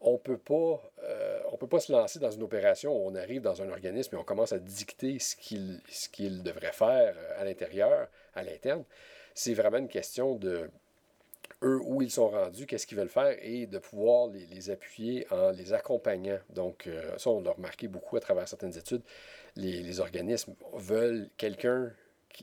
On 0.00 0.18
peut 0.18 0.38
euh, 0.48 1.40
peut 1.58 1.66
pas 1.66 1.80
se 1.80 1.90
lancer 1.90 2.18
dans 2.18 2.30
une 2.30 2.42
opération 2.42 2.92
où 2.92 3.08
on 3.08 3.14
arrive 3.14 3.40
dans 3.40 3.62
un 3.62 3.70
organisme 3.70 4.14
et 4.14 4.18
on 4.18 4.24
commence 4.24 4.52
à 4.52 4.58
dicter 4.58 5.18
ce 5.18 5.34
qu'il 5.36 5.80
qu'il 6.12 6.42
devrait 6.42 6.72
faire 6.72 7.14
à 7.38 7.44
l'intérieur, 7.44 8.08
à 8.34 8.42
l'interne. 8.42 8.84
C'est 9.34 9.54
vraiment 9.54 9.78
une 9.78 9.88
question 9.88 10.34
de 10.34 10.70
eux 11.62 11.80
où 11.82 12.02
ils 12.02 12.10
sont 12.10 12.28
rendus, 12.28 12.66
qu'est-ce 12.66 12.86
qu'ils 12.86 12.98
veulent 12.98 13.08
faire 13.08 13.36
et 13.40 13.66
de 13.66 13.78
pouvoir 13.78 14.28
les, 14.28 14.70
appuyer 14.70 15.26
en 15.30 15.50
les 15.50 15.72
accompagnant. 15.72 16.38
Donc, 16.50 16.88
ça, 17.16 17.30
on 17.30 17.40
l'a 17.40 17.52
remarqué 17.52 17.88
beaucoup 17.88 18.16
à 18.16 18.20
travers 18.20 18.46
certaines 18.46 18.76
études. 18.76 19.02
Les, 19.56 19.82
les 19.82 20.00
organismes 20.00 20.54
veulent 20.74 21.30
quelqu'un 21.36 21.92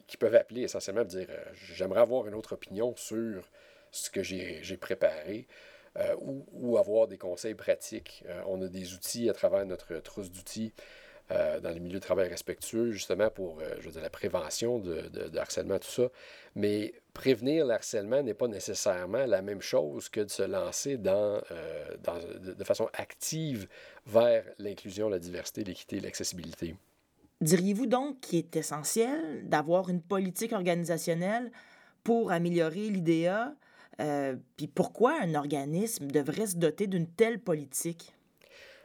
qui, 0.08 0.18
peuvent 0.18 0.36
appeler 0.36 0.62
essentiellement 0.62 1.04
dire 1.04 1.28
euh, 1.30 1.44
j'aimerais 1.54 2.02
avoir 2.02 2.28
une 2.28 2.34
autre 2.34 2.54
opinion 2.54 2.96
sur 2.96 3.50
ce 3.92 4.10
que 4.10 4.24
j'ai 4.24 4.78
préparé 4.78 5.48
euh, 5.98 6.16
ou, 6.20 6.78
avoir 6.78 7.08
des 7.08 7.18
conseils 7.18 7.54
pratiques. 7.54 8.24
Euh, 8.28 8.42
on 8.48 8.62
a 8.62 8.68
des 8.68 8.94
outils 8.94 9.30
à 9.30 9.34
travers 9.34 9.66
notre 9.66 9.96
trousse 9.98 10.32
d'outils 10.32 10.74
dans 11.62 11.70
les 11.70 11.80
milieux 11.80 12.00
de 12.00 12.04
travail 12.04 12.30
respectueux, 12.30 12.92
justement 12.92 13.30
pour 13.30 13.60
je 13.80 13.86
veux 13.86 13.92
dire, 13.92 14.02
la 14.02 14.10
prévention 14.10 14.80
de, 14.80 15.02
de, 15.10 15.38
harcèlement, 15.38 15.80
tout 15.80 15.90
ça. 15.90 16.10
Mais 16.56 16.94
prévenir 17.14 17.66
le 17.66 17.74
harcèlement 17.74 18.22
n'est 18.22 18.34
pas 18.34 18.48
nécessairement 18.48 19.26
la 19.26 19.42
même 19.42 19.62
chose 19.62 20.10
que 20.10 20.22
de 20.22 20.30
se 20.30 20.44
lancer 20.44 20.98
dans, 20.98 21.42
dans 22.04 22.20
de 22.40 22.64
façon 22.64 22.90
active 22.94 23.68
vers 24.06 24.44
l'inclusion, 24.60 25.10
la 25.10 25.20
diversité, 25.20 25.64
l'équité 25.64 26.00
l'accessibilité. 26.00 26.76
Diriez-vous 27.42 27.88
donc 27.88 28.22
qu'il 28.22 28.40
est 28.40 28.56
essentiel 28.56 29.48
d'avoir 29.50 29.90
une 29.90 30.02
politique 30.02 30.54
organisationnelle 30.54 31.52
pour 32.04 32.32
améliorer 32.32 32.90
l'IDEA? 32.90 33.54
Euh, 34.00 34.36
puis 34.56 34.68
pourquoi 34.68 35.20
un 35.22 35.36
organisme 35.36 36.08
devrait 36.08 36.48
se 36.48 36.56
doter 36.56 36.88
d'une 36.88 37.08
telle 37.08 37.40
politique? 37.40 38.14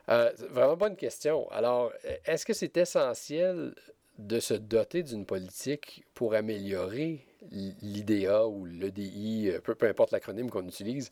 Euh, 0.09 0.33
vraiment 0.51 0.77
bonne 0.77 0.97
question. 0.97 1.51
Alors, 1.51 1.93
est-ce 2.25 2.47
que 2.47 2.53
c'est 2.53 2.77
essentiel 2.77 3.75
de 4.19 4.41
se 4.41 4.55
doter 4.55 5.03
d'une 5.03 5.27
politique 5.27 6.05
pour 6.15 6.35
améliorer 6.35 7.25
l'IDEA 7.51 8.47
ou 8.47 8.65
l'EDI, 8.65 9.53
peu, 9.63 9.75
peu 9.75 9.87
importe 9.87 10.13
l'acronyme 10.13 10.51
qu'on 10.51 10.67
utilise? 10.67 11.11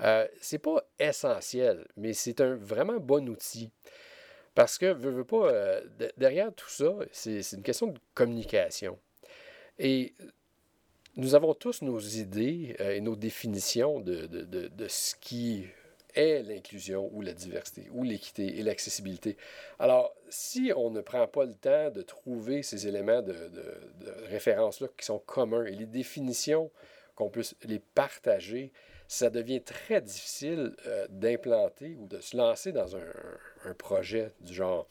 Euh, 0.00 0.26
c'est 0.40 0.58
pas 0.58 0.82
essentiel, 0.98 1.86
mais 1.96 2.12
c'est 2.12 2.40
un 2.40 2.54
vraiment 2.54 2.98
bon 2.98 3.28
outil. 3.28 3.70
Parce 4.54 4.78
que, 4.78 4.92
veux, 4.92 5.10
veux 5.10 5.24
pas, 5.24 5.50
euh, 5.50 5.80
derrière 6.16 6.52
tout 6.54 6.68
ça, 6.68 6.94
c'est 7.12 7.40
une 7.52 7.62
question 7.62 7.88
de 7.88 7.98
communication. 8.14 8.98
Et 9.78 10.14
nous 11.16 11.34
avons 11.34 11.54
tous 11.54 11.82
nos 11.82 11.98
idées 11.98 12.76
euh, 12.80 12.94
et 12.94 13.00
nos 13.00 13.16
définitions 13.16 14.00
de, 14.00 14.26
de, 14.26 14.68
de, 14.68 14.88
ce 14.88 15.14
qui 15.20 15.66
est 16.14 16.42
l'inclusion 16.42 17.10
ou 17.12 17.22
la 17.22 17.32
diversité 17.32 17.88
ou 17.92 18.02
l'équité 18.02 18.58
et 18.58 18.62
l'accessibilité. 18.62 19.36
Alors, 19.78 20.14
si 20.28 20.72
on 20.76 20.90
ne 20.90 21.00
prend 21.00 21.26
pas 21.26 21.44
le 21.44 21.54
temps 21.54 21.90
de 21.90 22.02
trouver 22.02 22.62
ces 22.62 22.86
éléments 22.86 23.22
de, 23.22 23.34
référence-là 24.28 24.88
qui 24.96 25.04
sont 25.04 25.18
communs 25.18 25.64
et 25.64 25.72
les 25.72 25.86
définitions 25.86 26.70
qu'on 27.14 27.30
puisse 27.30 27.54
les 27.64 27.78
partager, 27.78 28.72
ça 29.08 29.30
devient 29.30 29.62
très 29.62 30.00
difficile 30.00 30.74
d'implanter 31.08 31.96
ou 31.98 32.06
de 32.06 32.20
se 32.20 32.36
lancer 32.36 32.72
dans 32.72 32.96
un, 32.96 33.74
projet 33.76 34.32
du 34.40 34.54
genre. 34.54 34.88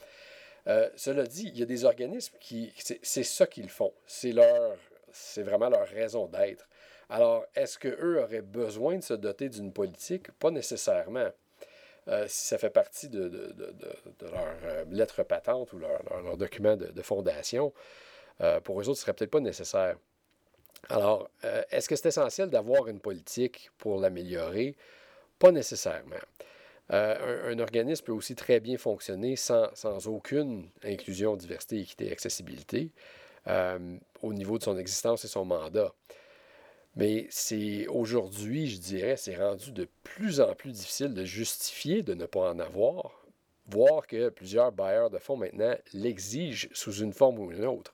cela 0.95 1.25
dit, 1.25 1.49
il 1.53 1.59
y 1.59 1.63
a 1.63 1.65
des 1.65 1.85
organismes 1.85 2.35
qui, 2.39 2.73
c'est 2.77 3.23
ça 3.23 3.47
qu'ils 3.47 3.69
font. 3.69 3.93
C'est 4.05 4.31
leur, 4.31 4.77
c'est 5.11 5.43
vraiment 5.43 5.69
leur 5.69 5.87
raison 5.87 6.27
d'être. 6.27 6.67
Alors, 7.09 7.45
est-ce 7.55 7.79
qu'eux 7.79 8.21
auraient 8.21 8.41
besoin 8.41 8.97
de 8.97 9.03
se 9.03 9.13
doter 9.13 9.49
d'une 9.49 9.71
politique? 9.71 10.31
Pas 10.31 10.51
nécessairement. 10.51 11.29
Euh, 12.09 12.25
si 12.27 12.47
ça 12.47 12.57
fait 12.57 12.69
partie 12.69 13.09
de, 13.09 13.53
leur 14.21 14.47
euh, 14.63 14.85
lettre 14.91 15.23
patente 15.23 15.73
ou 15.73 15.79
leur, 15.79 16.37
document 16.37 16.77
de, 16.77 17.01
fondation, 17.01 17.73
euh, 18.41 18.59
pour 18.61 18.79
eux 18.79 18.87
autres, 18.87 18.97
ce 18.97 19.03
serait 19.03 19.13
peut-être 19.13 19.31
pas 19.31 19.39
nécessaire. 19.39 19.97
Alors, 20.89 21.29
est-ce 21.71 21.89
que 21.89 21.95
c'est 21.95 22.09
essentiel 22.09 22.49
d'avoir 22.49 22.87
une 22.87 22.99
politique 22.99 23.71
pour 23.77 23.99
l'améliorer? 23.99 24.75
Pas 25.39 25.51
nécessairement. 25.51 26.15
Un, 26.89 27.59
organisme 27.59 28.05
peut 28.05 28.11
aussi 28.11 28.35
très 28.35 28.59
bien 28.59 28.77
fonctionner 28.77 29.35
sans, 29.35 29.73
sans 29.73 30.07
aucune 30.07 30.69
inclusion, 30.83 31.35
diversité, 31.35 31.79
équité, 31.79 32.11
accessibilité 32.11 32.91
au 34.21 34.33
niveau 34.33 34.59
de 34.59 34.63
son 34.63 34.77
existence 34.77 35.25
et 35.25 35.27
son 35.27 35.45
mandat. 35.45 35.93
Mais 36.97 37.27
c'est 37.29 37.85
aujourd'hui, 37.89 38.67
je 38.67 38.79
dirais, 38.79 39.17
c'est 39.17 39.35
rendu 39.35 39.71
de 39.71 39.87
plus 40.01 40.41
en 40.41 40.55
plus 40.55 40.71
difficile 40.71 41.13
de 41.13 41.23
justifier 41.25 42.01
de 42.01 42.15
ne 42.15 42.25
pas 42.25 42.49
en 42.49 42.57
avoir, 42.57 43.23
voire 43.67 44.07
que 44.07 44.29
plusieurs 44.29 44.71
bailleurs 44.71 45.11
de 45.11 45.19
fonds 45.19 45.37
maintenant 45.37 45.75
l'exigent 45.93 46.67
sous 46.73 46.93
une 46.93 47.13
forme 47.13 47.37
ou 47.37 47.51
une 47.51 47.65
autre. 47.65 47.93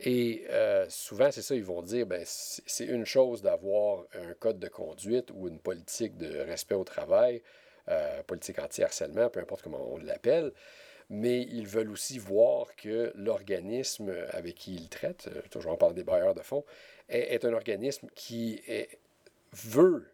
Et 0.00 0.46
euh, 0.50 0.84
souvent, 0.88 1.30
c'est 1.30 1.42
ça, 1.42 1.54
ils 1.54 1.62
vont 1.62 1.82
dire, 1.82 2.06
ben, 2.06 2.22
c'est 2.26 2.86
une 2.86 3.04
chose 3.04 3.40
d'avoir 3.40 4.04
un 4.14 4.34
code 4.34 4.58
de 4.58 4.68
conduite 4.68 5.30
ou 5.32 5.46
une 5.46 5.60
politique 5.60 6.16
de 6.16 6.38
respect 6.40 6.74
au 6.74 6.84
travail, 6.84 7.42
euh, 7.88 8.20
politique 8.24 8.58
anti-harcèlement, 8.58 9.30
peu 9.30 9.38
importe 9.38 9.62
comment 9.62 9.92
on 9.92 9.98
l'appelle, 9.98 10.52
mais 11.10 11.42
ils 11.42 11.66
veulent 11.66 11.90
aussi 11.90 12.18
voir 12.18 12.74
que 12.76 13.12
l'organisme 13.16 14.14
avec 14.30 14.54
qui 14.54 14.74
ils 14.74 14.88
traitent, 14.88 15.28
euh, 15.34 15.42
toujours 15.50 15.72
en 15.72 15.76
parlant 15.76 15.94
des 15.94 16.04
bailleurs 16.04 16.34
de 16.34 16.40
fonds, 16.40 16.64
est, 17.08 17.44
un 17.44 17.52
organisme 17.52 18.06
qui 18.14 18.62
veut 19.52 20.06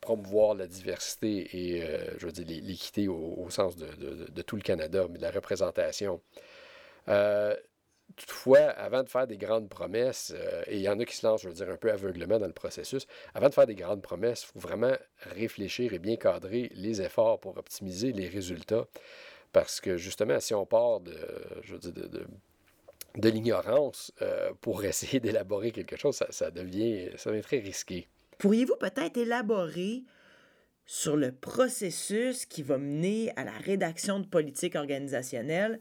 promouvoir 0.00 0.54
la 0.54 0.66
diversité 0.66 1.76
et, 1.76 1.84
euh, 1.84 2.18
je 2.18 2.26
veux 2.26 2.32
dire, 2.32 2.44
l'équité 2.64 3.06
au, 3.06 3.48
sens 3.50 3.76
de, 3.76 4.42
tout 4.42 4.56
le 4.56 4.62
Canada, 4.62 5.06
mais 5.08 5.18
de 5.18 5.22
la 5.22 5.30
représentation. 5.30 6.20
Euh, 7.06 7.54
toutefois, 8.16 8.58
avant 8.58 9.04
de 9.04 9.08
faire 9.08 9.28
des 9.28 9.36
grandes 9.36 9.68
promesses, 9.68 10.34
et 10.66 10.78
il 10.78 10.82
y 10.82 10.88
en 10.88 10.98
a 10.98 11.04
qui 11.04 11.14
se 11.14 11.24
lancent, 11.24 11.42
je 11.42 11.48
veux 11.48 11.54
dire, 11.54 11.70
un 11.70 11.76
peu 11.76 11.92
aveuglement 11.92 12.40
dans 12.40 12.48
le 12.48 12.52
processus, 12.52 13.06
avant 13.34 13.48
de 13.48 13.54
faire 13.54 13.66
des 13.66 13.76
grandes 13.76 14.02
promesses, 14.02 14.42
il 14.42 14.52
faut 14.52 14.68
vraiment 14.68 14.96
réfléchir 15.20 15.92
et 15.92 16.00
bien 16.00 16.16
cadrer 16.16 16.72
les 16.74 17.00
efforts 17.00 17.38
pour 17.38 17.56
optimiser 17.56 18.10
les 18.10 18.28
résultats. 18.28 18.88
Parce 19.52 19.80
que 19.80 19.96
justement, 19.96 20.40
si 20.40 20.54
on 20.54 20.64
part 20.66 21.00
de, 21.00 21.16
je 21.62 21.74
veux 21.74 21.78
dire, 21.78 21.92
de 21.92 22.26
de 23.16 23.28
l'ignorance 23.28 24.12
euh, 24.22 24.52
pour 24.60 24.84
essayer 24.84 25.20
d'élaborer 25.20 25.72
quelque 25.72 25.96
chose, 25.96 26.22
ça, 26.30 26.50
devient, 26.50 27.10
ça 27.16 27.30
devient 27.30 27.42
très 27.42 27.58
risqué. 27.58 28.08
Pourriez-vous 28.38 28.76
peut-être 28.76 29.16
élaborer 29.16 30.02
sur 30.84 31.16
le 31.16 31.32
processus 31.32 32.44
qui 32.44 32.62
va 32.62 32.78
mener 32.78 33.32
à 33.36 33.44
la 33.44 33.52
rédaction 33.52 34.18
de 34.18 34.26
politique 34.26 34.74
organisationnelle 34.74 35.78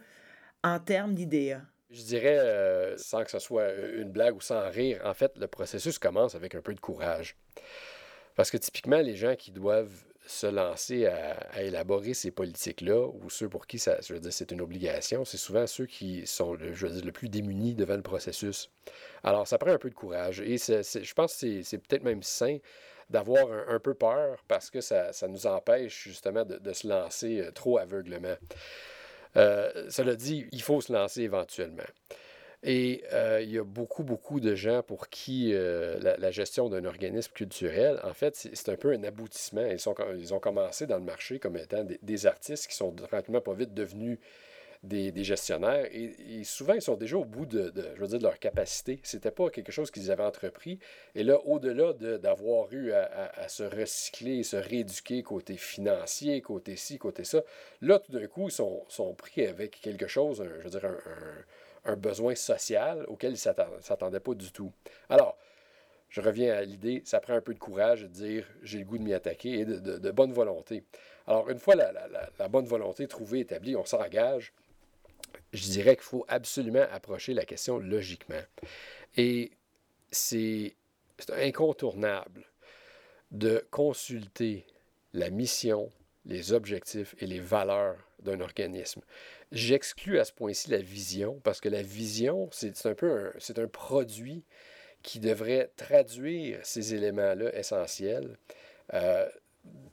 en 0.63 0.79
termes 0.79 1.15
d'idées? 1.15 1.57
Je 1.89 2.03
dirais, 2.03 2.37
euh, 2.39 2.97
sans 2.97 3.23
que 3.23 3.31
ce 3.31 3.39
soit 3.39 3.73
une 3.73 4.11
blague 4.11 4.35
ou 4.35 4.41
sans 4.41 4.69
rire, 4.69 5.01
en 5.03 5.13
fait, 5.13 5.37
le 5.37 5.47
processus 5.47 5.99
commence 5.99 6.35
avec 6.35 6.55
un 6.55 6.61
peu 6.61 6.73
de 6.73 6.79
courage. 6.79 7.35
Parce 8.35 8.49
que 8.49 8.57
typiquement, 8.57 9.01
les 9.01 9.15
gens 9.15 9.35
qui 9.35 9.51
doivent 9.51 10.05
se 10.31 10.47
lancer 10.47 11.05
à, 11.05 11.61
élaborer 11.61 12.13
ces 12.13 12.31
politiques-là, 12.31 13.07
ou 13.07 13.29
ceux 13.29 13.49
pour 13.49 13.67
qui 13.67 13.79
ça, 13.79 13.97
je 14.01 14.13
veux 14.13 14.19
dire, 14.19 14.33
c'est 14.33 14.51
une 14.51 14.61
obligation, 14.61 15.25
c'est 15.25 15.37
souvent 15.37 15.67
ceux 15.67 15.85
qui 15.85 16.25
sont, 16.25 16.57
je 16.57 16.87
veux 16.87 16.93
dire, 16.93 17.05
le 17.05 17.11
plus 17.11 17.29
démunis 17.29 17.75
devant 17.75 17.95
le 17.95 18.01
processus. 18.01 18.69
Alors, 19.23 19.47
ça 19.47 19.57
prend 19.57 19.71
un 19.71 19.77
peu 19.77 19.89
de 19.89 19.95
courage. 19.95 20.41
Et 20.41 20.57
je 20.57 21.13
pense 21.13 21.35
que 21.39 21.61
c'est 21.61 21.77
peut-être 21.77 22.03
même 22.03 22.23
sain 22.23 22.57
d'avoir 23.09 23.45
un, 23.67 23.79
peu 23.79 23.93
peur 23.93 24.43
parce 24.47 24.69
que 24.69 24.79
ça, 24.81 25.11
nous 25.27 25.45
empêche 25.45 26.03
justement 26.03 26.45
de, 26.45 26.73
se 26.73 26.87
lancer 26.87 27.41
euh, 27.41 27.51
trop 27.51 27.77
aveuglement. 27.77 28.35
Euh, 29.35 29.89
cela 29.89 30.15
dit, 30.15 30.47
il 30.51 30.61
faut 30.61 30.79
se 30.81 30.93
lancer 30.93 31.21
éventuellement. 31.21 31.83
Et 32.63 33.03
euh, 33.11 33.41
il 33.41 33.51
y 33.51 33.57
a 33.57 33.63
beaucoup, 33.63 34.03
beaucoup 34.03 34.39
de 34.39 34.53
gens 34.53 34.83
pour 34.83 35.09
qui 35.09 35.51
euh, 35.53 35.99
la, 35.99 36.31
gestion 36.31 36.69
d'un 36.69 36.85
organisme 36.85 37.31
culturel, 37.33 37.99
en 38.03 38.13
fait, 38.13 38.35
c'est 38.35 38.69
un 38.69 38.75
peu 38.75 38.91
un 38.91 39.03
aboutissement. 39.03 39.65
Ils, 39.65 39.79
sont, 39.79 39.95
ils 40.15 40.33
ont 40.33 40.39
commencé 40.39 40.85
dans 40.85 40.97
le 40.97 41.03
marché 41.03 41.39
comme 41.39 41.57
étant 41.57 41.83
des, 41.83 42.25
artistes 42.27 42.67
qui 42.67 42.75
sont 42.75 42.91
tranquillement 42.91 43.41
pas 43.41 43.55
vite 43.55 43.73
devenus 43.73 44.19
des, 44.83 45.11
gestionnaires. 45.23 45.87
Et, 45.91 46.43
souvent, 46.43 46.73
ils 46.73 46.83
sont 46.83 46.95
déjà 46.95 47.17
au 47.17 47.25
bout 47.25 47.47
de, 47.47 47.73
je 47.95 47.99
veux 47.99 48.07
dire, 48.07 48.19
de 48.19 48.23
leur 48.23 48.37
capacité. 48.37 48.99
C'était 49.01 49.31
pas 49.31 49.49
quelque 49.49 49.71
chose 49.71 49.89
qu'ils 49.89 50.11
avaient 50.11 50.23
entrepris. 50.23 50.77
Et 51.15 51.23
là, 51.23 51.39
au-delà 51.45 51.93
d'avoir 52.19 52.71
eu 52.73 52.91
à, 52.91 53.47
se 53.47 53.63
recycler, 53.63 54.43
se 54.43 54.57
rééduquer 54.57 55.23
côté 55.23 55.57
financier, 55.57 56.41
côté 56.41 56.75
ci, 56.75 56.99
côté 56.99 57.23
ça, 57.23 57.41
là, 57.81 57.97
tout 57.97 58.11
d'un 58.11 58.27
coup, 58.27 58.49
ils 58.49 58.51
sont, 58.51 58.85
sont, 58.87 59.15
pris 59.15 59.47
avec 59.47 59.81
quelque 59.81 60.05
chose, 60.05 60.43
je 60.59 60.63
veux 60.63 60.69
dire, 60.69 60.85
un 60.85 60.91
un 60.91 61.43
besoin 61.95 62.35
social 62.35 63.05
auquel 63.07 63.31
ils 63.31 63.49
ne 63.49 63.81
s'attendaient 63.81 64.19
pas 64.19 64.33
du 64.33 64.51
tout. 64.51 64.71
Alors, 65.09 65.37
je 66.09 66.19
reviens 66.19 66.53
à 66.53 66.61
l'idée, 66.61 67.01
ça 67.05 67.21
prend 67.21 67.33
un 67.33 67.41
peu 67.41 67.53
de 67.53 67.59
courage 67.59 68.01
de 68.03 68.07
dire 68.07 68.45
j'ai 68.61 68.79
le 68.79 68.85
goût 68.85 68.97
de 68.97 69.03
m'y 69.03 69.13
attaquer 69.13 69.59
et 69.59 69.65
de, 69.65 70.11
bonne 70.11 70.33
volonté. 70.33 70.83
Alors, 71.25 71.49
une 71.49 71.59
fois 71.59 71.75
la, 71.75 72.47
bonne 72.49 72.65
volonté 72.65 73.07
trouvée, 73.07 73.39
établie, 73.39 73.75
on 73.75 73.85
s'engage. 73.85 74.53
Je 75.53 75.63
dirais 75.63 75.95
qu'il 75.95 76.03
faut 76.03 76.25
absolument 76.27 76.85
approcher 76.91 77.33
la 77.33 77.45
question 77.45 77.79
logiquement. 77.79 78.41
Et 79.15 79.51
c'est 80.11 80.75
incontournable 81.33 82.45
de 83.31 83.65
consulter 83.71 84.65
la 85.13 85.29
mission, 85.29 85.89
les 86.25 86.51
objectifs 86.51 87.15
et 87.19 87.25
les 87.25 87.39
valeurs 87.39 87.97
d'un 88.21 88.39
organisme. 88.41 89.01
J'exclus 89.51 90.19
à 90.19 90.25
ce 90.25 90.31
point-ci 90.31 90.69
la 90.69 90.77
vision, 90.77 91.39
parce 91.43 91.59
que 91.59 91.69
la 91.69 91.81
vision, 91.81 92.49
c'est 92.51 92.85
un 92.85 92.95
peu 92.95 93.31
c'est 93.39 93.59
un 93.59 93.67
produit 93.67 94.43
qui 95.03 95.19
devrait 95.19 95.71
traduire 95.75 96.59
ces 96.63 96.93
éléments-là 96.93 97.55
essentiels 97.55 98.37
euh, 98.93 99.27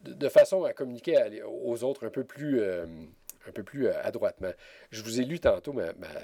de, 0.02 0.28
façon 0.28 0.64
à 0.64 0.72
communiquer 0.72 1.42
aux 1.44 1.84
autres 1.84 2.06
un 2.06 2.10
peu 2.10 2.24
plus, 2.24 2.60
euh, 2.60 2.86
un 3.46 3.52
peu 3.52 3.62
plus 3.62 3.86
euh, 3.86 4.02
adroitement. 4.02 4.52
Je 4.90 5.02
vous 5.02 5.20
ai 5.20 5.24
lu 5.24 5.40
tantôt 5.40 5.74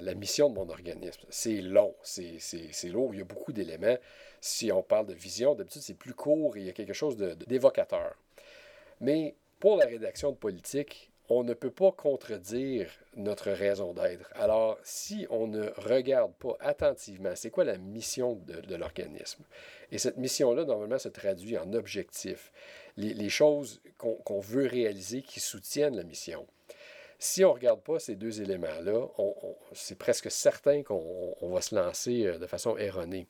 la 0.00 0.14
mission 0.14 0.50
de 0.50 0.54
mon 0.54 0.68
organisme. 0.68 1.22
C'est 1.30 1.60
long, 1.60 1.94
c'est 2.02 2.38
lourd, 2.84 3.14
il 3.14 3.18
y 3.18 3.22
a 3.22 3.24
beaucoup 3.24 3.52
d'éléments. 3.52 3.96
Si 4.40 4.72
on 4.72 4.82
parle 4.82 5.06
de 5.06 5.14
vision, 5.14 5.54
d'habitude, 5.54 5.82
c'est 5.82 5.94
plus 5.94 6.14
court 6.14 6.56
et 6.56 6.60
il 6.60 6.66
y 6.66 6.70
a 6.70 6.72
quelque 6.72 6.94
chose 6.94 7.16
d'évocateur. 7.16 8.16
Mais 9.00 9.34
pour 9.60 9.76
la 9.76 9.86
rédaction 9.86 10.30
de 10.30 10.36
politique, 10.36 11.10
on 11.28 11.42
ne 11.42 11.54
peut 11.54 11.70
pas 11.70 11.92
contredire 11.92 12.90
notre 13.16 13.50
raison 13.50 13.94
d'être. 13.94 14.30
Alors, 14.34 14.78
si 14.82 15.26
on 15.30 15.46
ne 15.46 15.70
regarde 15.76 16.34
pas 16.34 16.56
attentivement, 16.60 17.32
c'est 17.34 17.50
quoi 17.50 17.64
la 17.64 17.78
mission 17.78 18.34
de, 18.46 18.76
l'organisme? 18.76 19.42
Et 19.90 19.98
cette 19.98 20.18
mission-là, 20.18 20.64
normalement, 20.64 20.98
se 20.98 21.08
traduit 21.08 21.56
en 21.56 21.72
objectifs, 21.72 22.52
les, 22.96 23.28
choses 23.28 23.80
qu'on 23.98 24.40
veut 24.40 24.66
réaliser 24.66 25.22
qui 25.22 25.40
soutiennent 25.40 25.96
la 25.96 26.04
mission. 26.04 26.46
Si 27.18 27.44
on 27.44 27.50
ne 27.50 27.54
regarde 27.54 27.80
pas 27.80 27.98
ces 27.98 28.16
deux 28.16 28.42
éléments-là, 28.42 29.06
c'est 29.72 29.96
presque 29.96 30.30
certain 30.30 30.82
qu'on 30.82 31.34
va 31.40 31.60
se 31.62 31.74
lancer 31.74 32.26
euh, 32.26 32.38
de 32.38 32.46
façon 32.46 32.76
erronée. 32.76 33.26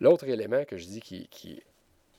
L'autre 0.00 0.26
élément 0.28 0.64
que 0.64 0.78
je 0.78 0.86
dis 0.86 1.00
qui, 1.00 1.28
qui 1.28 1.62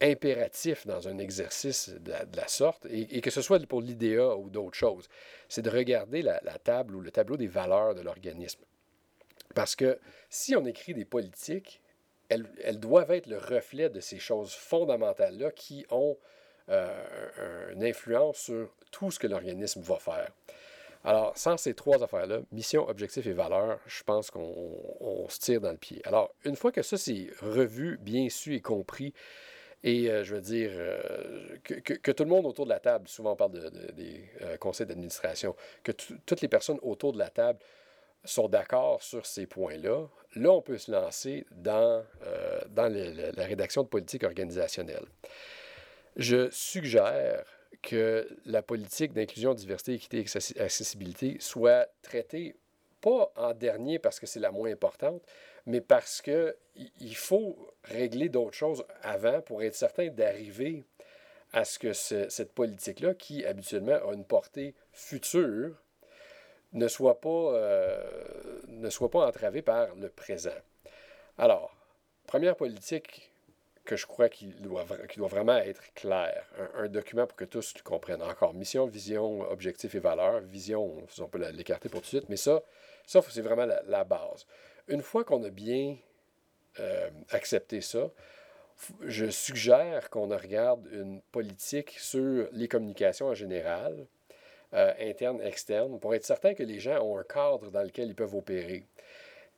impératif 0.01 0.85
dans 0.85 1.07
un 1.07 1.17
exercice 1.17 1.89
de 1.89 2.11
la, 2.35 2.47
sorte, 2.47 2.85
et, 2.89 3.21
que 3.21 3.29
ce 3.29 3.41
soit 3.41 3.65
pour 3.67 3.81
l'IDEA 3.81 4.35
ou 4.35 4.49
d'autres 4.49 4.77
choses, 4.77 5.07
c'est 5.49 5.61
de 5.61 5.69
regarder 5.69 6.21
la, 6.21 6.39
table 6.63 6.95
ou 6.95 7.01
le 7.01 7.11
tableau 7.11 7.37
des 7.37 7.47
valeurs 7.47 7.95
de 7.95 8.01
l'organisme. 8.01 8.61
Parce 9.55 9.75
que 9.75 9.97
si 10.29 10.55
on 10.55 10.65
écrit 10.65 10.93
des 10.93 11.05
politiques, 11.05 11.81
elles, 12.29 12.79
doivent 12.79 13.11
être 13.11 13.27
le 13.27 13.37
reflet 13.37 13.89
de 13.89 13.99
ces 13.99 14.19
choses 14.19 14.53
fondamentales-là 14.53 15.51
qui 15.51 15.85
ont 15.89 16.17
euh, 16.69 17.71
une 17.73 17.83
influence 17.83 18.37
sur 18.37 18.75
tout 18.91 19.09
ce 19.09 19.19
que 19.19 19.27
l'organisme 19.27 19.81
va 19.81 19.97
faire. 19.97 20.29
Alors, 21.03 21.37
sans 21.37 21.55
ces 21.55 21.73
trois 21.73 22.03
affaires-là, 22.03 22.39
mission, 22.51 22.87
objectif 22.89 23.25
et 23.27 23.33
valeur, 23.33 23.79
je 23.85 24.03
pense 24.03 24.29
qu'on 24.29 25.25
se 25.29 25.39
tire 25.39 25.61
dans 25.61 25.71
le 25.71 25.77
pied. 25.77 26.01
Alors, 26.03 26.33
une 26.43 26.57
fois 26.57 26.71
que 26.71 26.81
ça 26.81 26.97
c'est 26.97 27.29
revu, 27.41 27.97
bien 28.01 28.27
su 28.29 28.55
et 28.55 28.61
compris, 28.61 29.13
et 29.88 30.10
euh, 30.10 30.25
je 30.25 30.36
veux 30.36 30.41
dire 30.41 30.72
euh, 30.74 31.58
que, 31.63 32.12
tout 32.12 32.24
le 32.24 32.29
monde 32.29 32.46
autour 32.46 32.65
de 32.65 32.72
la 32.72 32.79
table, 32.82 33.08
souvent 33.08 33.32
on 33.32 33.36
parle 33.38 33.53
des 33.94 34.22
euh, 34.41 34.58
conseils 34.58 34.86
d'administration, 34.86 35.56
que 35.82 35.94
toutes 35.94 36.41
les 36.41 36.50
personnes 36.50 36.79
autour 36.82 37.13
de 37.13 37.17
la 37.17 37.29
table 37.29 37.60
sont 38.25 38.50
d'accord 38.50 39.01
sur 39.01 39.25
ces 39.25 39.46
points-là, 39.46 40.08
là, 40.36 40.51
on 40.51 40.62
peut 40.62 40.77
se 40.77 40.91
lancer 40.91 41.46
dans, 41.51 42.03
dans 42.72 42.91
la 42.91 43.46
rédaction 43.46 43.84
de 43.84 43.88
politique 43.88 44.24
organisationnelle. 44.24 45.06
Je 46.17 46.50
suggère 46.51 47.46
que 47.82 48.27
la 48.46 48.62
politique 48.62 49.13
d'inclusion, 49.13 49.53
diversité, 49.53 49.94
équité 49.94 50.25
et 50.25 50.62
accessibilité 50.62 51.38
soit 51.39 51.88
traitée 52.01 52.58
pas 53.00 53.32
en 53.38 53.53
dernier 53.53 54.00
parce 54.00 54.20
que 54.20 54.25
c'est 54.25 54.41
la 54.41 54.51
moins 54.51 54.70
importante, 54.70 55.22
mais 55.67 55.81
parce 55.81 56.21
qu'il 56.21 57.15
faut 57.15 57.57
régler 57.83 58.29
d'autres 58.29 58.55
choses 58.55 58.83
avant 59.03 59.41
pour 59.41 59.62
être 59.62 59.75
certain 59.75 60.07
d'arriver 60.07 60.86
à 61.53 61.65
ce 61.65 61.77
que 61.77 61.93
cette 61.93 62.53
politique-là, 62.53 63.13
qui 63.13 63.45
habituellement 63.45 64.00
a 64.09 64.13
une 64.13 64.25
portée 64.25 64.74
future, 64.91 65.75
ne 66.74 66.88
soit 66.88 67.21
pas, 67.21 67.53
euh, 67.53 68.62
ne 68.67 68.89
soit 68.89 69.12
pas 69.12 69.27
entravée 69.27 69.62
par 69.62 69.93
le 69.95 70.09
présent. 70.09 70.50
Alors, 71.38 71.75
première 72.25 72.55
politique 72.55 73.31
que 73.86 73.95
je 73.95 74.05
crois 74.05 74.29
qu'il 74.29 74.62
doit, 74.62 74.86
doit 75.15 75.27
vraiment 75.27 75.57
être 75.57 75.93
clair, 75.93 76.45
un, 76.75 76.88
document 76.89 77.25
pour 77.25 77.38
que 77.38 77.45
tous 77.45 77.74
comprennent. 77.83 78.21
Encore, 78.21 78.53
mission, 78.53 78.86
vision, 78.86 79.41
objectif 79.50 79.95
et 79.95 80.00
valeur. 80.00 80.41
Vision, 80.41 81.05
on 81.19 81.27
peut 81.27 81.39
l'écarter 81.51 81.88
pour 81.88 82.01
tout 82.01 82.05
de 82.05 82.17
suite, 82.17 82.29
mais 82.29 82.38
ça, 82.38 82.62
ça 83.05 83.21
c'est 83.29 83.41
vraiment 83.41 83.65
la, 83.65 84.03
base. 84.03 84.45
Une 84.88 85.01
fois 85.01 85.24
qu'on 85.24 85.44
a 85.44 85.50
bien 85.50 85.98
euh, 86.79 87.10
accepté 87.32 87.82
ça, 87.82 88.10
je 89.01 89.29
suggère 89.29 90.10
qu'on 90.10 90.27
regarde 90.27 90.88
une 90.91 91.22
politique 91.32 91.91
sur 92.00 92.48
les 92.51 92.67
communications 92.67 93.27
en 93.27 93.34
général, 93.34 94.06
euh, 94.74 94.94
interne, 95.00 95.41
externe, 95.41 96.00
pour 96.00 96.13
être 96.13 96.25
certain 96.25 96.53
que 96.53 96.63
les 96.63 96.79
gens 96.79 97.01
ont 97.01 97.17
un 97.17 97.24
cadre 97.24 97.72
dans 97.72 97.84
lequel 97.84 98.10
ils 98.10 98.15
peuvent 98.15 98.36
opérer. 98.36 98.84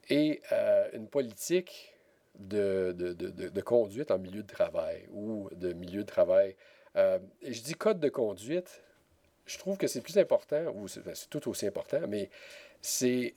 Et 0.09 0.41
euh, 0.51 0.87
une 0.93 1.07
politique 1.07 1.93
de, 2.37 2.95
de, 2.97 3.13
de, 3.13 3.61
conduite 3.61 4.11
en 4.11 4.17
milieu 4.17 4.43
de 4.43 4.47
travail 4.47 5.05
ou 5.11 5.49
de 5.51 5.73
milieu 5.73 6.03
de 6.03 6.07
travail. 6.07 6.55
Euh, 6.95 7.19
je 7.43 7.61
dis 7.61 7.73
code 7.73 7.99
de 7.99 8.09
conduite, 8.09 8.81
je 9.45 9.57
trouve 9.57 9.77
que 9.77 9.87
c'est 9.87 10.01
plus 10.01 10.17
important, 10.17 10.73
ou 10.75 10.87
c'est 10.87 11.29
tout 11.29 11.49
aussi 11.49 11.67
important, 11.67 12.01
mais 12.07 12.29
c'est 12.81 13.33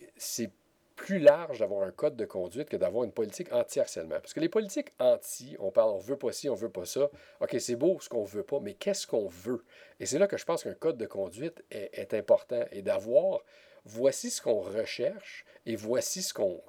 plus 0.97 1.19
large 1.19 1.59
d'avoir 1.59 1.83
un 1.87 1.91
code 1.91 2.17
de 2.17 2.25
conduite 2.25 2.69
que 2.69 2.77
d'avoir 2.77 3.05
une 3.05 3.13
politique 3.13 3.53
anti-harcèlement. 3.53 4.21
Parce 4.21 4.35
que 4.35 4.41
les 4.41 4.49
politiques 4.49 4.93
anti, 4.99 5.57
on 5.59 5.71
parle, 5.71 5.91
on 5.91 5.99
veut 5.99 6.17
pas 6.17 6.33
ci, 6.33 6.49
on 6.49 6.55
veut 6.55 6.71
pas 6.71 6.85
ça. 6.85 7.11
OK, 7.41 7.57
c'est 7.59 7.77
beau 7.77 7.99
ce 8.01 8.09
qu'on 8.09 8.25
veut 8.25 8.43
pas, 8.43 8.61
mais 8.61 8.75
qu'est-ce 8.75 9.07
qu'on 9.07 9.29
veut? 9.29 9.65
Et 10.01 10.07
c'est 10.07 10.19
là 10.19 10.27
que 10.27 10.37
je 10.37 10.45
pense 10.45 10.65
qu'un 10.65 10.75
code 10.75 10.97
de 10.97 11.07
conduite 11.07 11.65
est, 11.71 11.91
est 11.93 12.15
important 12.15 12.65
et 12.71 12.83
d'avoir 12.83 13.43
voici 13.85 14.31
ce 14.31 14.41
qu'on 14.41 14.61
recherche 14.61 15.45
et 15.67 15.77
voici 15.77 16.23
ce 16.23 16.35
qu'on 16.35 16.61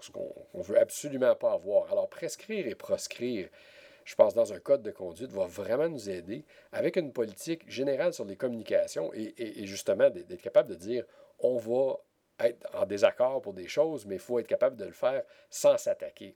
ne 0.53 0.63
veut 0.63 0.79
absolument 0.79 1.35
pas 1.35 1.53
avoir. 1.53 1.91
Alors, 1.91 2.09
prescrire 2.09 2.67
et 2.67 2.75
proscrire, 2.75 3.49
je 4.05 4.15
pense, 4.15 4.33
dans 4.33 4.53
un 4.53 4.59
code 4.59 4.81
de 4.81 4.91
conduite, 4.91 5.31
va 5.31 5.45
vraiment 5.45 5.89
nous 5.89 6.09
aider 6.09 6.45
avec 6.71 6.97
une 6.97 7.13
politique 7.13 7.69
générale 7.69 8.13
sur 8.13 8.25
les 8.25 8.35
communications 8.35 9.11
et, 9.13 9.65
justement 9.65 10.09
d'être 10.09 10.41
capable 10.41 10.69
de 10.69 10.75
dire 10.75 11.05
on 11.39 11.57
va 11.57 11.97
être 12.39 12.67
en 12.73 12.85
désaccord 12.85 13.41
pour 13.41 13.53
des 13.53 13.67
choses, 13.67 14.05
mais 14.05 14.15
il 14.15 14.21
faut 14.21 14.39
être 14.39 14.47
capable 14.47 14.75
de 14.75 14.85
le 14.85 14.91
faire 14.91 15.23
sans 15.49 15.77
s'attaquer. 15.77 16.35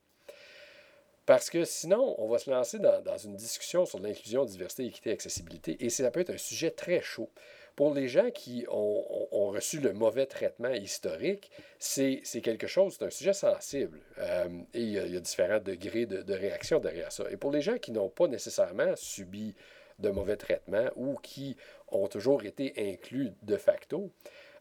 Parce 1.27 1.49
que 1.49 1.65
sinon, 1.65 2.15
on 2.19 2.29
va 2.29 2.39
se 2.39 2.49
lancer 2.49 2.79
dans, 2.79 3.17
une 3.17 3.35
discussion 3.35 3.85
sur 3.85 3.99
l'inclusion, 3.99 4.45
diversité, 4.45 4.85
équité, 4.85 5.11
accessibilité, 5.11 5.75
et 5.83 5.89
ça 5.89 6.09
peut 6.09 6.21
être 6.21 6.29
un 6.29 6.37
sujet 6.37 6.71
très 6.71 7.01
chaud. 7.01 7.29
Pour 7.75 7.93
les 7.93 8.07
gens 8.07 8.31
qui 8.31 8.65
ont, 8.69 9.49
reçu 9.49 9.79
le 9.79 9.91
mauvais 9.91 10.25
traitement 10.25 10.71
historique, 10.71 11.51
c'est 11.79 12.21
quelque 12.41 12.65
chose, 12.65 12.95
c'est 12.97 13.05
un 13.05 13.09
sujet 13.09 13.33
sensible. 13.33 13.99
Euh, 14.19 14.47
et 14.73 14.81
il 14.81 14.91
y, 14.91 15.17
a, 15.17 15.19
différents 15.19 15.59
degrés 15.59 16.05
de, 16.05 16.33
réaction 16.33 16.79
derrière 16.79 17.11
ça. 17.11 17.25
Et 17.29 17.35
pour 17.35 17.51
les 17.51 17.61
gens 17.61 17.77
qui 17.77 17.91
n'ont 17.91 18.09
pas 18.09 18.27
nécessairement 18.27 18.95
subi 18.95 19.53
de 19.99 20.09
mauvais 20.09 20.37
traitement 20.37 20.89
ou 20.95 21.17
qui 21.17 21.57
ont 21.89 22.07
toujours 22.07 22.45
été 22.45 22.73
inclus 22.77 23.33
de 23.43 23.57
facto, 23.57 24.11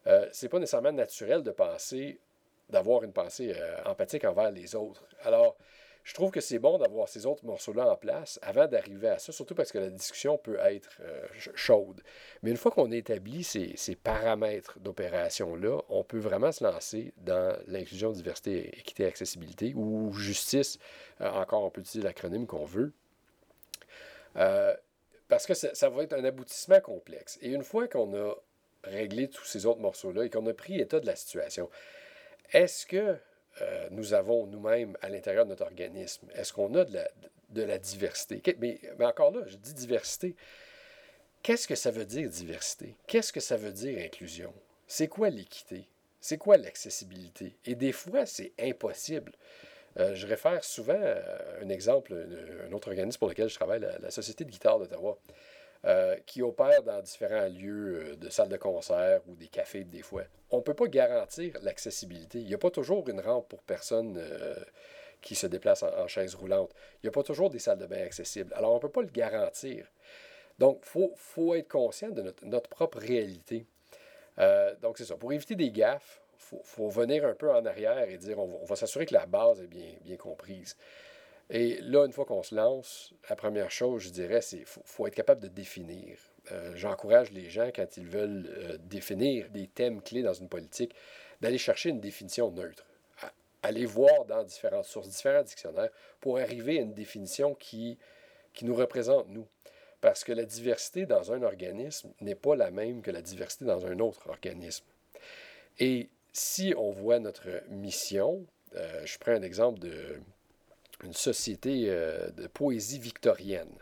euh, 0.07 0.27
c'est 0.31 0.49
pas 0.49 0.59
nécessairement 0.59 0.91
naturel 0.91 1.43
de 1.43 1.51
penser, 1.51 2.19
d'avoir 2.69 3.03
une 3.03 3.11
pensée 3.11 3.53
euh, 3.55 3.83
empathique 3.85 4.23
envers 4.23 4.51
les 4.51 4.75
autres. 4.75 5.03
Alors, 5.23 5.57
je 6.03 6.13
trouve 6.13 6.31
que 6.31 6.39
c'est 6.39 6.59
bon 6.59 6.77
d'avoir 6.77 7.09
ces 7.09 7.25
autres 7.25 7.45
morceaux-là 7.45 7.91
en 7.91 7.97
place 7.97 8.39
avant 8.41 8.65
d'arriver 8.67 9.09
à 9.09 9.19
ça, 9.19 9.33
surtout 9.33 9.55
parce 9.55 9.73
que 9.73 9.77
la 9.77 9.89
discussion 9.89 10.37
peut 10.37 10.57
être 10.61 11.01
euh, 11.01 11.27
chaude. 11.55 12.01
Mais 12.41 12.51
une 12.51 12.55
fois 12.55 12.71
qu'on 12.71 12.89
a 12.93 12.95
établi 12.95 13.43
ces, 13.43 13.95
paramètres 13.95 14.79
d'opération-là, 14.79 15.81
on 15.89 16.05
peut 16.05 16.19
vraiment 16.19 16.53
se 16.53 16.63
lancer 16.63 17.13
dans 17.17 17.57
l'inclusion, 17.67 18.11
diversité, 18.11 18.79
équité, 18.79 19.05
accessibilité 19.05 19.73
ou 19.75 20.13
justice. 20.13 20.79
Encore, 21.19 21.63
on 21.63 21.69
peut 21.69 21.81
utiliser 21.81 22.07
l'acronyme 22.07 22.47
qu'on 22.47 22.63
veut. 22.63 22.93
Parce 24.33 25.45
que 25.45 25.53
ça 25.53 25.89
va 25.89 26.03
être 26.03 26.13
un 26.13 26.23
aboutissement 26.23 26.79
complexe. 26.79 27.37
Et 27.41 27.49
une 27.49 27.63
fois 27.63 27.89
qu'on 27.89 28.15
a 28.15 28.33
réglé 28.87 29.29
tous 29.29 29.45
ces 29.45 29.65
autres 29.65 29.79
morceaux-là 29.79 30.25
et 30.25 30.29
qu'on 30.29 30.45
a 30.47 30.53
pris 30.53 30.79
état 30.79 30.99
de 30.99 31.05
la 31.05 31.15
situation, 31.15 31.69
est-ce 32.51 32.85
que 32.85 33.17
euh, 33.61 33.87
nous 33.91 34.13
avons 34.13 34.45
nous-mêmes 34.47 34.97
à 35.01 35.09
l'intérieur 35.09 35.45
de 35.45 35.49
notre 35.49 35.63
organisme? 35.63 36.27
Est-ce 36.35 36.53
qu'on 36.53 36.73
a 36.75 36.85
de 36.85 36.93
la, 36.93 37.09
de 37.49 37.63
la 37.63 37.77
diversité? 37.77 38.41
Mais, 38.59 38.79
encore 38.99 39.31
là, 39.31 39.41
je 39.47 39.57
dis 39.57 39.73
diversité. 39.73 40.35
Qu'est-ce 41.43 41.67
que 41.67 41.75
ça 41.75 41.91
veut 41.91 42.05
dire 42.05 42.29
diversité? 42.29 42.95
Qu'est-ce 43.07 43.31
que 43.31 43.39
ça 43.39 43.57
veut 43.57 43.71
dire 43.71 44.03
inclusion? 44.03 44.53
C'est 44.85 45.07
quoi 45.07 45.29
l'équité? 45.29 45.87
C'est 46.19 46.37
quoi 46.37 46.57
l'accessibilité? 46.57 47.55
Et 47.65 47.75
des 47.75 47.91
fois, 47.91 48.25
c'est 48.25 48.53
impossible. 48.59 49.31
Euh, 49.97 50.13
je 50.13 50.27
réfère 50.27 50.63
souvent 50.63 50.99
à 50.99 51.63
un 51.63 51.69
exemple, 51.69 52.13
un, 52.13 52.71
autre 52.73 52.89
organisme 52.89 53.17
pour 53.17 53.29
lequel 53.29 53.49
je 53.49 53.55
travaille, 53.55 53.79
la 53.79 54.11
Société 54.11 54.45
de 54.45 54.49
guitare 54.49 54.79
d'Ottawa. 54.79 55.17
Euh, 55.85 56.17
qui 56.25 56.41
opèrent 56.41 56.81
dans 56.81 56.99
différents 57.01 57.47
lieux 57.47 57.99
euh, 57.99 58.15
de 58.15 58.29
salles 58.29 58.49
de 58.49 58.57
concert 58.57 59.21
ou 59.27 59.35
des 59.35 59.47
cafés 59.47 59.83
des 59.83 60.01
fois. 60.01 60.23
On 60.49 60.57
ne 60.57 60.61
peut 60.63 60.73
pas 60.73 60.87
garantir 60.87 61.53
l'accessibilité. 61.61 62.39
Il 62.39 62.47
n'y 62.47 62.55
a 62.55 62.57
pas 62.57 62.71
toujours 62.71 63.07
une 63.07 63.21
rampe 63.21 63.47
pour 63.47 63.61
personnes 63.61 64.17
euh, 64.17 64.55
qui 65.21 65.35
se 65.35 65.45
déplacent 65.45 65.83
en, 65.83 66.07
chaise 66.07 66.33
roulante. 66.33 66.71
Il 66.95 67.05
n'y 67.05 67.09
a 67.09 67.11
pas 67.11 67.21
toujours 67.21 67.51
des 67.51 67.59
salles 67.59 67.77
de 67.77 67.85
bain 67.85 68.03
accessibles. 68.03 68.51
Alors, 68.55 68.71
on 68.71 68.75
ne 68.77 68.79
peut 68.79 68.89
pas 68.89 69.03
le 69.03 69.09
garantir. 69.09 69.85
Donc, 70.57 70.83
il 70.95 71.09
faut, 71.15 71.53
être 71.53 71.69
conscient 71.69 72.09
de 72.09 72.33
notre, 72.41 72.69
propre 72.69 72.97
réalité. 72.97 73.67
donc, 74.81 74.97
c'est 74.97 75.05
ça. 75.05 75.15
Pour 75.15 75.31
éviter 75.31 75.55
des 75.55 75.69
gaffes, 75.69 76.21
il 76.51 76.59
faut, 76.63 76.89
venir 76.89 77.23
un 77.23 77.35
peu 77.35 77.51
en 77.51 77.63
arrière 77.65 78.09
et 78.09 78.17
dire 78.17 78.39
on 78.39 78.65
va, 78.65 78.75
s'assurer 78.75 79.05
que 79.05 79.13
la 79.13 79.27
base 79.27 79.61
est 79.61 79.67
bien, 79.67 79.93
bien 80.01 80.17
comprise. 80.17 80.75
Et 81.49 81.79
là, 81.81 82.05
une 82.05 82.11
fois 82.11 82.25
qu'on 82.25 82.43
se 82.43 82.53
lance, 82.53 83.13
la 83.29 83.35
première 83.35 83.71
chose, 83.71 84.03
je 84.03 84.09
dirais, 84.09 84.41
c'est 84.41 84.57
qu'il 84.57 84.65
faut, 84.65 85.07
être 85.07 85.15
capable 85.15 85.41
de 85.41 85.47
définir. 85.47 86.17
Euh, 86.51 86.73
j'encourage 86.75 87.31
les 87.31 87.49
gens, 87.49 87.69
quand 87.73 87.97
ils 87.97 88.07
veulent 88.07 88.49
euh, 88.57 88.77
définir 88.79 89.49
des 89.49 89.67
thèmes 89.67 90.01
clés 90.01 90.23
dans 90.23 90.33
une 90.33 90.49
politique, 90.49 90.93
d'aller 91.39 91.57
chercher 91.57 91.89
une 91.89 92.01
définition 92.01 92.51
neutre. 92.51 92.85
aller 93.63 93.85
voir 93.85 94.25
dans 94.25 94.43
différentes 94.43 94.85
sources, 94.85 95.09
différents 95.09 95.43
dictionnaires, 95.43 95.89
pour 96.19 96.37
arriver 96.37 96.79
à 96.79 96.81
une 96.81 96.93
définition 96.93 97.55
qui, 97.55 97.97
qui 98.53 98.65
nous 98.65 98.75
représente, 98.75 99.27
nous. 99.29 99.47
Parce 100.01 100.23
que 100.23 100.31
la 100.31 100.45
diversité 100.45 101.05
dans 101.05 101.31
un 101.31 101.41
organisme 101.43 102.13
n'est 102.21 102.35
pas 102.35 102.55
la 102.55 102.71
même 102.71 103.01
que 103.01 103.11
la 103.11 103.21
diversité 103.21 103.65
dans 103.65 103.85
un 103.85 103.99
autre 103.99 104.29
organisme. 104.29 104.85
Et 105.79 106.09
si 106.33 106.73
on 106.77 106.91
voit 106.91 107.19
notre 107.19 107.47
mission, 107.69 108.45
euh, 108.75 109.05
je 109.05 109.17
prends 109.17 109.31
un 109.31 109.41
exemple 109.41 109.79
de 109.79 110.19
une 111.03 111.13
société 111.13 111.85
euh, 111.87 112.29
de 112.31 112.47
poésie 112.47 112.99
victorienne. 112.99 113.73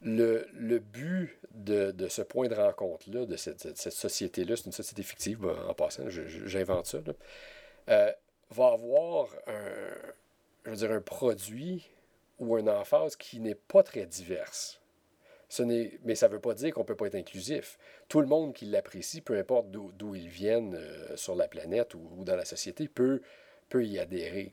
Le, 0.00 0.46
le 0.52 0.78
but 0.78 1.38
de, 1.50 1.90
de, 1.90 2.08
ce 2.08 2.22
point 2.22 2.48
de 2.48 2.54
rencontre-là, 2.54 3.26
de 3.26 3.36
cette, 3.36 3.76
cette 3.76 3.92
société-là, 3.92 4.56
c'est 4.56 4.66
une 4.66 4.72
société 4.72 5.02
fictive, 5.02 5.44
en 5.46 5.74
passant, 5.74 6.08
j'invente 6.08 6.86
ça, 6.86 6.98
euh, 7.88 8.12
va 8.50 8.66
avoir 8.68 9.28
un, 9.48 10.12
je 10.64 10.70
veux 10.70 10.76
dire, 10.76 10.92
un 10.92 11.00
produit 11.00 11.88
ou 12.38 12.54
un 12.54 12.66
emphase 12.68 13.16
qui 13.16 13.40
n'est 13.40 13.54
pas 13.54 13.82
très 13.82 14.06
diverse. 14.06 14.80
Ce 15.48 15.62
mais 16.04 16.14
ça 16.14 16.28
ne 16.28 16.34
veut 16.34 16.40
pas 16.40 16.52
dire 16.52 16.74
qu'on 16.74 16.82
ne 16.82 16.86
peut 16.86 16.94
pas 16.94 17.06
être 17.06 17.14
inclusif. 17.14 17.78
Tout 18.08 18.20
le 18.20 18.26
monde 18.26 18.52
qui 18.52 18.66
l'apprécie, 18.66 19.22
peu 19.22 19.38
importe 19.38 19.70
d'où 19.70 20.14
ils 20.14 20.28
viennent 20.28 20.74
euh, 20.74 21.16
sur 21.16 21.34
la 21.34 21.48
planète 21.48 21.94
ou, 21.94 22.10
ou, 22.18 22.24
dans 22.24 22.36
la 22.36 22.44
société, 22.44 22.86
peut, 22.86 23.22
peut 23.70 23.84
y 23.84 23.98
adhérer. 23.98 24.52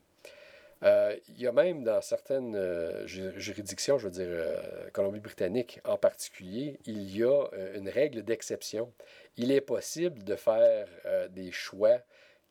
Euh, 0.82 1.16
il 1.28 1.40
y 1.40 1.46
a 1.46 1.52
même 1.52 1.84
dans 1.84 2.00
certaines 2.02 2.54
euh, 2.54 3.06
juridictions, 3.06 3.96
je 3.98 4.04
veux 4.04 4.10
dire 4.10 4.26
euh, 4.28 4.90
Colombie-Britannique 4.92 5.80
en 5.84 5.96
particulier, 5.96 6.78
il 6.84 7.16
y 7.16 7.24
a 7.24 7.44
une 7.74 7.88
règle 7.88 8.22
d'exception. 8.22 8.92
Il 9.36 9.50
est 9.52 9.60
possible 9.60 10.22
de 10.24 10.34
faire 10.34 10.86
des 11.30 11.52
choix 11.52 11.98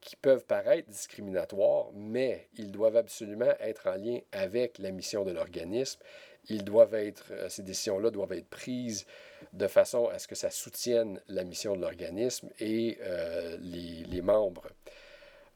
qui 0.01 0.15
peuvent 0.15 0.45
paraître 0.45 0.87
discriminatoires, 0.89 1.87
mais 1.93 2.47
ils 2.57 2.71
doivent 2.71 2.97
absolument 2.97 3.53
être 3.59 3.87
en 3.87 3.95
lien 3.95 4.19
avec 4.31 4.77
la 4.77 4.91
mission 4.91 5.23
de 5.23 5.31
l'organisme. 5.31 5.99
Ils 6.47 6.63
doivent 6.63 6.93
être, 6.93 7.33
ces 7.49 7.63
décisions-là 7.63 8.11
doivent 8.11 8.33
être 8.33 8.47
prises 8.47 9.07
de 9.53 9.65
façon 9.65 10.07
à 10.09 10.19
ce 10.19 10.27
que 10.27 10.35
ça 10.35 10.51
soutienne 10.51 11.19
la 11.27 11.43
mission 11.43 11.75
de 11.75 11.81
l'organisme 11.81 12.49
et 12.59 12.99
les, 13.61 14.03
les 14.03 14.21
membres. 14.21 14.67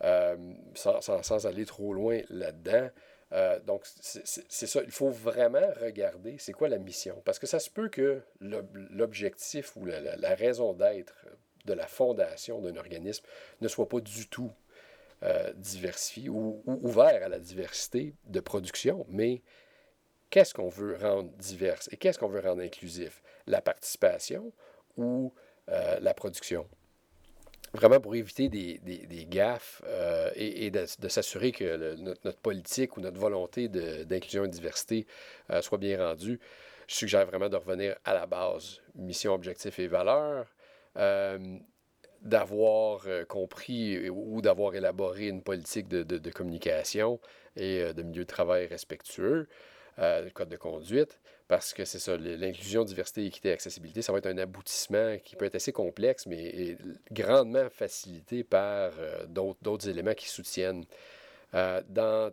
Euh, 0.03 0.37
sans, 0.75 1.45
aller 1.45 1.65
trop 1.65 1.93
loin 1.93 2.21
là-dedans, 2.29 2.89
Euh, 3.31 3.59
donc, 3.59 3.83
c'est 3.85 4.65
ça. 4.65 4.81
Il 4.81 4.89
faut 4.89 5.11
vraiment 5.11 5.69
regarder 5.79 6.37
c'est 6.39 6.51
quoi 6.51 6.67
la 6.67 6.79
mission. 6.79 7.21
Parce 7.25 7.37
que 7.37 7.45
ça 7.45 7.59
se 7.59 7.69
peut 7.69 7.87
que 7.87 8.23
l'objectif 8.39 9.75
ou 9.75 9.85
la, 9.85 10.33
raison 10.33 10.73
d'être 10.73 11.13
de 11.65 11.73
la 11.73 11.85
fondation 11.85 12.59
d'un 12.59 12.75
organisme 12.75 13.23
ne 13.61 13.67
soit 13.67 13.87
pas 13.87 13.99
du 13.99 14.27
tout 14.29 14.51
euh, 15.21 15.53
diversifié 15.53 16.29
ou, 16.29 16.63
ouvert 16.65 17.23
à 17.23 17.29
la 17.29 17.37
diversité 17.37 18.15
de 18.25 18.39
production, 18.39 19.05
mais 19.09 19.43
qu'est-ce 20.31 20.55
qu'on 20.55 20.69
veut 20.69 20.97
rendre 20.97 21.29
diverse 21.33 21.87
et 21.91 21.97
qu'est-ce 21.97 22.17
qu'on 22.17 22.29
veut 22.29 22.41
rendre 22.41 22.63
inclusif? 22.63 23.21
La 23.45 23.61
participation 23.61 24.51
ou 24.97 25.31
la 25.67 26.15
production? 26.15 26.67
Vraiment 27.73 27.99
pour 27.99 28.15
éviter 28.15 28.49
des, 28.49 28.79
des, 28.79 29.25
gaffes 29.25 29.81
euh, 29.85 30.31
et, 30.35 30.71
de, 30.71 30.85
s'assurer 31.07 31.51
que 31.51 31.95
notre, 31.95 32.39
politique 32.39 32.97
ou 32.97 33.01
notre 33.01 33.19
volonté 33.19 33.67
d'inclusion 33.67 34.45
et 34.45 34.47
de 34.47 34.53
diversité 34.53 35.05
euh, 35.51 35.61
soit 35.61 35.77
bien 35.77 35.97
rendue, 35.97 36.39
je 36.87 36.95
suggère 36.95 37.25
vraiment 37.25 37.49
de 37.49 37.55
revenir 37.55 37.95
à 38.05 38.13
la 38.13 38.25
base, 38.25 38.81
mission, 38.95 39.33
objectif 39.33 39.77
et 39.79 39.87
valeur, 39.87 40.47
euh, 40.97 41.57
d'avoir 42.21 43.05
compris 43.27 44.09
ou 44.09 44.41
d'avoir 44.41 44.75
élaboré 44.75 45.27
une 45.27 45.41
politique 45.41 45.87
de, 45.87 46.03
de 46.03 46.31
communication 46.31 47.19
et 47.55 47.93
de 47.93 48.03
milieu 48.03 48.23
de 48.23 48.27
travail 48.27 48.67
respectueux, 48.67 49.47
le 49.97 50.29
code 50.31 50.49
de 50.49 50.57
conduite, 50.57 51.19
parce 51.49 51.73
que 51.73 51.83
c'est 51.83 51.97
ça, 51.97 52.15
l'inclusion, 52.15 52.83
diversité, 52.83 53.25
équité, 53.25 53.51
accessibilité, 53.51 54.03
ça 54.03 54.11
va 54.11 54.19
être 54.19 54.27
un 54.27 54.37
aboutissement 54.37 55.17
qui 55.17 55.35
peut 55.35 55.45
être 55.45 55.55
assez 55.55 55.71
complexe, 55.71 56.27
mais 56.27 56.77
grandement 57.11 57.67
facilité 57.71 58.43
par 58.43 58.91
euh, 58.99 59.25
d'autres 59.25 59.89
éléments 59.89 60.13
qui 60.13 60.29
soutiennent. 60.29 60.85
Euh, 61.55 61.81
dans 61.89 62.31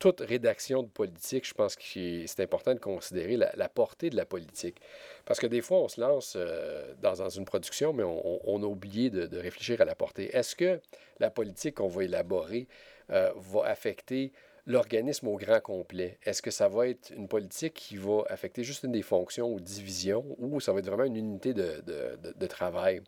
toute 0.00 0.18
rédaction 0.18 0.82
de 0.82 0.88
politique, 0.88 1.46
je 1.46 1.54
pense 1.54 1.76
que 1.76 1.82
c'est 1.84 2.40
important 2.40 2.74
de 2.74 2.80
considérer 2.80 3.36
la, 3.36 3.68
portée 3.68 4.10
de 4.10 4.16
la 4.16 4.26
politique. 4.26 4.80
Parce 5.26 5.38
que 5.38 5.46
des 5.46 5.62
fois, 5.62 5.78
on 5.78 5.88
se 5.88 6.00
lance 6.00 6.34
euh, 6.36 6.92
dans, 7.00 7.28
une 7.28 7.44
production, 7.44 7.92
mais 7.92 8.02
on, 8.02 8.62
a 8.64 8.66
oublié 8.66 9.10
de, 9.10 9.26
de, 9.26 9.38
réfléchir 9.38 9.80
à 9.80 9.84
la 9.84 9.94
portée. 9.94 10.36
Est-ce 10.36 10.56
que 10.56 10.80
la 11.20 11.30
politique 11.30 11.76
qu'on 11.76 11.86
va 11.86 12.02
élaborer 12.02 12.66
va 13.08 13.64
affecter 13.64 14.32
l'organisme 14.66 15.28
au 15.28 15.36
grand 15.36 15.60
complet? 15.60 16.18
Est-ce 16.22 16.42
que 16.42 16.50
ça 16.50 16.68
va 16.68 16.88
être 16.88 17.10
une 17.10 17.28
politique 17.28 17.74
qui 17.74 17.96
va 17.96 18.22
affecter 18.28 18.64
juste 18.64 18.82
une 18.84 18.92
des 18.92 19.02
fonctions 19.02 19.52
ou 19.52 19.60
divisions 19.60 20.24
ou 20.38 20.60
ça 20.60 20.72
va 20.72 20.80
être 20.80 20.86
vraiment 20.86 21.04
une 21.04 21.16
unité 21.16 21.54
de, 21.54 21.82
de, 21.82 22.46
travail? 22.46 23.00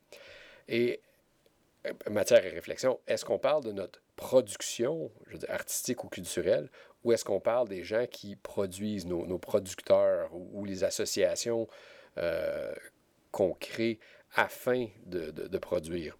Et 0.68 1.01
euh, 1.87 1.92
matière 2.11 2.44
et 2.44 2.51
réflexion, 2.51 3.01
est-ce 3.07 3.25
qu'on 3.25 3.38
parle 3.38 3.64
de 3.64 3.73
notre 3.73 4.01
production, 4.16 5.11
artistique 5.49 6.05
ou 6.05 6.09
culturelle, 6.09 6.71
ou 7.05 7.12
est-ce 7.12 7.25
qu'on 7.25 7.40
parle 7.40 7.68
des 7.68 7.85
gens 7.85 8.07
qui 8.07 8.37
produisent, 8.37 9.07
nos, 9.07 9.27
nos 9.27 9.38
producteurs 9.38 10.31
ou, 10.35 10.64
les 10.64 10.83
associations 10.85 11.68
euh, 12.18 12.73
qu'on 13.31 13.53
crée 13.53 13.99
afin 14.35 14.87
de, 15.07 15.31
de 15.31 15.59
produire? 15.59 16.18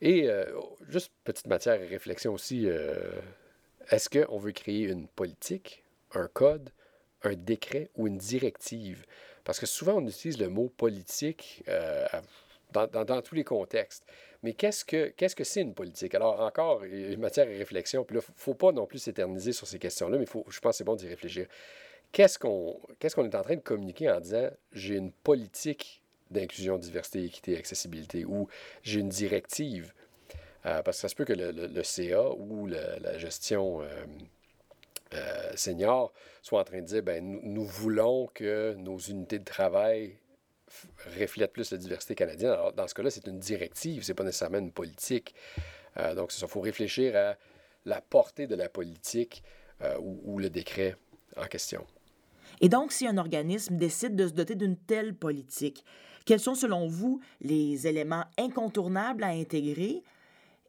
Et 0.00 0.28
euh, 0.28 0.44
juste 0.88 1.12
petite 1.24 1.46
matière 1.46 1.80
et 1.80 1.86
réflexion 1.86 2.34
aussi, 2.34 2.68
est-ce 3.90 4.08
qu'on 4.08 4.38
veut 4.38 4.52
créer 4.52 4.84
une 4.84 5.06
politique, 5.08 5.84
un 6.12 6.28
code, 6.28 6.70
un 7.22 7.34
décret 7.34 7.90
ou 7.96 8.06
une 8.06 8.18
directive? 8.18 9.04
Parce 9.44 9.60
que 9.60 9.66
souvent, 9.66 9.94
on 9.94 10.06
utilise 10.06 10.38
le 10.38 10.48
mot 10.48 10.68
politique 10.76 11.62
euh, 11.68 12.06
dans, 12.72 13.22
tous 13.22 13.34
les 13.34 13.44
contextes. 13.44 14.04
Mais 14.42 14.52
qu'est-ce 14.52 14.84
que 14.84 15.44
c'est 15.44 15.60
une 15.60 15.74
politique? 15.74 16.14
Alors, 16.14 16.40
encore, 16.40 16.84
une 16.84 17.20
matière 17.20 17.46
de 17.46 17.52
réflexion. 17.56 18.04
Puis 18.04 18.16
là, 18.16 18.22
il 18.26 18.32
ne 18.32 18.38
faut 18.38 18.54
pas 18.54 18.72
non 18.72 18.86
plus 18.86 18.98
s'éterniser 18.98 19.52
sur 19.52 19.66
ces 19.66 19.78
questions-là, 19.78 20.18
mais 20.18 20.26
je 20.26 20.60
pense 20.60 20.72
que 20.72 20.76
c'est 20.78 20.84
bon 20.84 20.96
d'y 20.96 21.08
réfléchir. 21.08 21.46
Qu'est-ce 22.12 22.38
qu'on 22.38 22.80
qu'est-ce 22.98 23.14
qu'on 23.14 23.24
est 23.24 23.34
en 23.34 23.42
train 23.42 23.56
de 23.56 23.60
communiquer 23.60 24.10
en 24.10 24.20
disant 24.20 24.48
j'ai 24.72 24.94
une 24.94 25.12
politique 25.12 26.02
d'inclusion, 26.30 26.78
diversité, 26.78 27.24
équité, 27.24 27.56
accessibilité 27.56 28.24
ou 28.24 28.48
j'ai 28.82 29.00
une 29.00 29.08
directive 29.08 29.92
euh, 30.66 30.82
parce 30.82 30.96
que 30.96 31.02
ça 31.02 31.08
se 31.08 31.14
peut 31.14 31.24
que 31.24 31.32
le, 31.32 31.82
CA 31.82 32.30
ou 32.30 32.66
la 32.66 33.18
gestion 33.18 33.82
euh, 33.82 33.86
euh, 35.14 35.52
senior 35.54 36.12
soit 36.42 36.60
en 36.60 36.64
train 36.64 36.80
de 36.80 36.86
dire 36.86 37.02
ben, 37.02 37.22
nous, 37.42 37.64
voulons 37.64 38.28
que 38.34 38.74
nos 38.74 38.98
unités 38.98 39.38
de 39.38 39.44
travail 39.44 40.18
reflètent 41.18 41.52
plus 41.52 41.70
la 41.70 41.78
diversité 41.78 42.16
canadienne. 42.16 42.50
Alors, 42.50 42.72
dans 42.72 42.88
ce 42.88 42.94
cas-là, 42.94 43.10
c'est 43.10 43.28
une 43.28 43.38
directive, 43.38 44.02
ce 44.02 44.10
n'est 44.10 44.16
pas 44.16 44.24
nécessairement 44.24 44.58
une 44.58 44.72
politique. 44.72 45.34
donc, 46.16 46.36
il 46.36 46.48
faut 46.48 46.60
réfléchir 46.60 47.16
à 47.16 47.36
la 47.84 48.00
portée 48.00 48.48
de 48.48 48.56
la 48.56 48.68
politique 48.68 49.44
ou, 50.00 50.38
le 50.38 50.50
décret 50.50 50.96
en 51.36 51.46
question. 51.46 51.86
Et 52.60 52.68
donc, 52.68 52.90
si 52.90 53.06
un 53.06 53.16
organisme 53.16 53.76
décide 53.76 54.16
de 54.16 54.26
se 54.26 54.32
doter 54.32 54.56
d'une 54.56 54.76
telle 54.76 55.14
politique, 55.14 55.84
quels 56.24 56.40
sont, 56.40 56.56
selon 56.56 56.88
vous, 56.88 57.20
les 57.40 57.86
éléments 57.86 58.24
incontournables 58.36 59.22
à 59.22 59.28
intégrer 59.28 60.02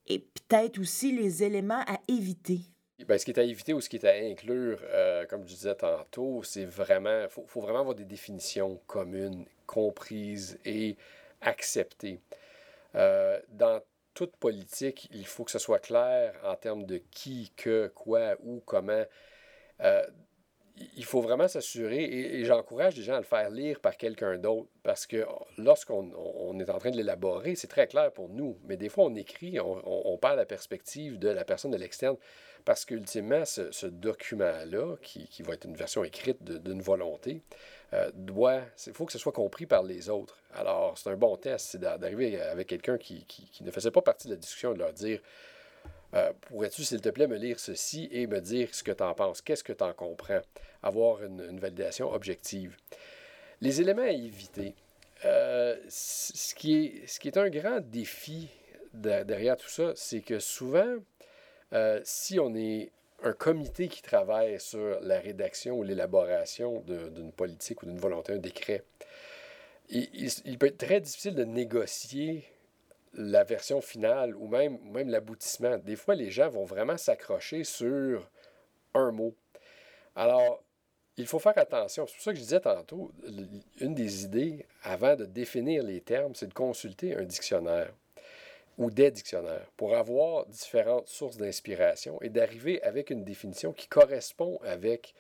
et 0.08 0.20
peut-être 0.20 0.80
aussi 0.80 1.12
les 1.12 1.44
éléments 1.44 1.84
à 1.88 2.00
éviter. 2.08 2.62
Bien, 3.06 3.18
ce 3.18 3.26
qui 3.26 3.32
est 3.32 3.40
à 3.40 3.44
éviter 3.44 3.74
ou 3.74 3.82
ce 3.82 3.90
qui 3.90 3.98
est 3.98 4.06
à 4.06 4.14
inclure, 4.14 4.80
euh, 4.86 5.26
comme 5.28 5.44
je 5.44 5.54
disais 5.54 5.76
tantôt, 5.76 6.42
c'est 6.44 6.66
vraiment, 6.66 7.24
il 7.24 7.30
faut, 7.30 7.62
vraiment 7.62 7.82
avoir 7.82 7.96
des 7.96 8.06
définitions 8.06 8.82
communes, 8.88 9.46
comprises 9.68 10.58
et 10.66 10.98
acceptées. 11.42 12.20
Euh, 12.96 13.40
dans 13.50 13.82
toute 14.16 14.36
politique, 14.38 15.10
il 15.14 15.28
faut 15.28 15.44
que 15.44 15.52
ce 15.52 15.60
soit 15.60 15.78
clair 15.78 16.34
en 16.44 16.56
termes 16.56 16.86
de 16.86 16.98
qui, 17.12 17.52
que, 17.56 17.92
quoi, 17.94 18.36
où, 18.44 18.62
comment. 18.66 19.06
Euh, 19.82 20.08
il 20.96 21.06
faut 21.06 21.22
vraiment 21.22 21.48
s'assurer, 21.48 22.04
et, 22.04 22.46
j'encourage 22.46 22.96
les 22.96 23.04
gens 23.04 23.16
à 23.16 23.20
le 23.20 23.24
faire 23.24 23.50
lire 23.50 23.80
par 23.80 23.98
quelqu'un 23.98 24.38
d'autre, 24.38 24.68
parce 24.84 25.08
que 25.08 25.26
lorsqu'on 25.58 26.12
on 26.16 26.60
est 26.60 26.70
en 26.70 26.78
train 26.78 26.92
de 26.92 26.98
l'élaborer, 26.98 27.56
c'est 27.56 27.68
très 27.68 27.88
clair 27.88 28.12
pour 28.12 28.30
nous, 28.30 28.58
mais 28.66 28.78
des 28.78 28.90
fois 28.90 29.06
on 29.06 29.16
écrit, 29.16 29.60
on, 29.60 29.82
on 29.86 30.18
perd 30.18 30.38
la 30.38 30.46
perspective 30.46 31.18
de 31.20 31.30
la 31.30 31.46
personne 31.46 31.72
de 31.72 31.78
l'externe, 31.78 32.18
parce 32.68 32.84
qu'ultimement, 32.84 33.46
ce, 33.46 33.72
ce 33.72 33.88
document-là, 33.88 34.98
qui, 35.02 35.26
qui, 35.30 35.42
va 35.42 35.54
être 35.54 35.64
une 35.64 35.78
version 35.78 36.04
écrite 36.04 36.44
d'une 36.44 36.82
volonté, 36.82 37.42
euh, 37.94 38.12
doit, 38.14 38.60
il 38.86 38.92
faut 38.94 39.06
que 39.06 39.14
ce 39.14 39.18
soit 39.18 39.32
compris 39.32 39.66
par 39.66 39.84
les 39.84 40.10
autres. 40.10 40.38
Alors, 40.54 40.98
c'est 40.98 41.10
un 41.10 41.16
bon 41.16 41.38
test, 41.38 41.68
c'est 41.68 41.80
d'arriver 41.80 42.42
avec 42.42 42.68
quelqu'un 42.68 42.98
qui, 42.98 43.24
qui, 43.24 43.50
qui, 43.50 43.64
ne 43.64 43.72
faisait 43.72 43.90
pas 43.90 44.02
partie 44.02 44.28
de 44.28 44.34
la 44.34 44.38
discussion, 44.38 44.74
de 44.74 44.80
leur 44.80 44.92
dire 44.92 45.22
euh, 46.14 46.32
pourrais-tu, 46.42 46.84
s'il 46.84 47.02
te 47.02 47.10
plaît, 47.10 47.28
me 47.28 47.38
lire 47.38 47.60
ceci 47.60 48.08
et 48.12 48.28
me 48.28 48.40
dire 48.40 48.74
ce 48.74 48.84
que 48.84 48.92
tu 48.92 49.04
en 49.04 49.14
penses? 49.14 49.42
Qu'est-ce 49.42 49.64
que 49.64 49.74
tu 49.74 49.84
en 49.84 49.94
comprends? 49.94 50.42
Avoir 50.84 51.24
une, 51.24 51.60
validation 51.60 52.12
objective. 52.12 52.78
Les 53.62 53.82
éléments 53.82 54.04
à 54.04 54.12
éviter. 54.12 54.76
Euh, 55.26 55.76
ce, 55.90 56.54
qui 56.56 57.04
est, 57.24 57.38
un 57.38 57.50
grand 57.50 57.82
défi 57.82 58.50
derrière 58.94 59.58
tout 59.58 59.70
ça, 59.70 59.92
c'est 59.96 60.22
que 60.22 60.40
souvent, 60.40 60.96
euh, 61.74 62.00
si 62.04 62.40
on 62.40 62.56
est 62.56 62.92
un 63.24 63.34
comité 63.34 63.88
qui 63.88 64.02
travaille 64.02 64.60
sur 64.60 65.00
la 65.02 65.20
rédaction 65.20 65.78
ou 65.78 65.84
l'élaboration 65.84 66.82
d'une 66.82 67.32
politique 67.32 67.82
ou 67.82 67.88
d'une 67.88 68.00
volonté, 68.00 68.34
un 68.34 68.38
décret, 68.38 68.84
il, 69.90 70.58
peut 70.60 70.68
être 70.68 70.78
très 70.78 71.02
difficile 71.02 71.36
de 71.36 71.44
négocier 71.44 72.44
la 73.18 73.44
version 73.44 73.82
finale 73.82 74.36
ou 74.36 74.48
même, 74.48 75.10
l'aboutissement. 75.10 75.78
Des 75.78 75.96
fois, 75.96 76.16
les 76.16 76.32
gens 76.32 76.50
vont 76.50 76.66
vraiment 76.66 76.98
s'accrocher 76.98 77.64
sur 77.64 78.30
un 78.94 79.12
mot. 79.12 79.34
Alors, 80.16 80.64
il 81.18 81.26
faut 81.26 81.40
faire 81.40 81.58
attention. 81.58 82.06
C'est 82.06 82.14
pour 82.14 82.24
ça 82.24 82.32
que 82.32 82.38
je 82.38 82.44
disais 82.44 82.60
tantôt, 82.60 83.12
une 83.80 83.96
des 83.96 84.24
idées, 84.24 84.66
avant 84.84 85.16
de 85.16 85.26
définir 85.26 85.84
les 85.84 86.02
termes, 86.02 86.36
c'est 86.36 86.48
de 86.48 86.54
consulter 86.54 87.16
un 87.16 87.24
dictionnaire 87.24 87.92
ou 88.78 88.92
des 88.92 89.10
dictionnaires 89.10 89.68
pour 89.76 89.96
avoir 89.96 90.46
différentes 90.46 91.08
sources 91.08 91.38
d'inspiration 91.38 92.22
et 92.22 92.30
d'arriver 92.30 92.82
avec 92.84 93.10
une 93.10 93.24
définition 93.24 93.74
qui 93.74 93.88
correspond 93.88 94.60
avec 94.64 95.16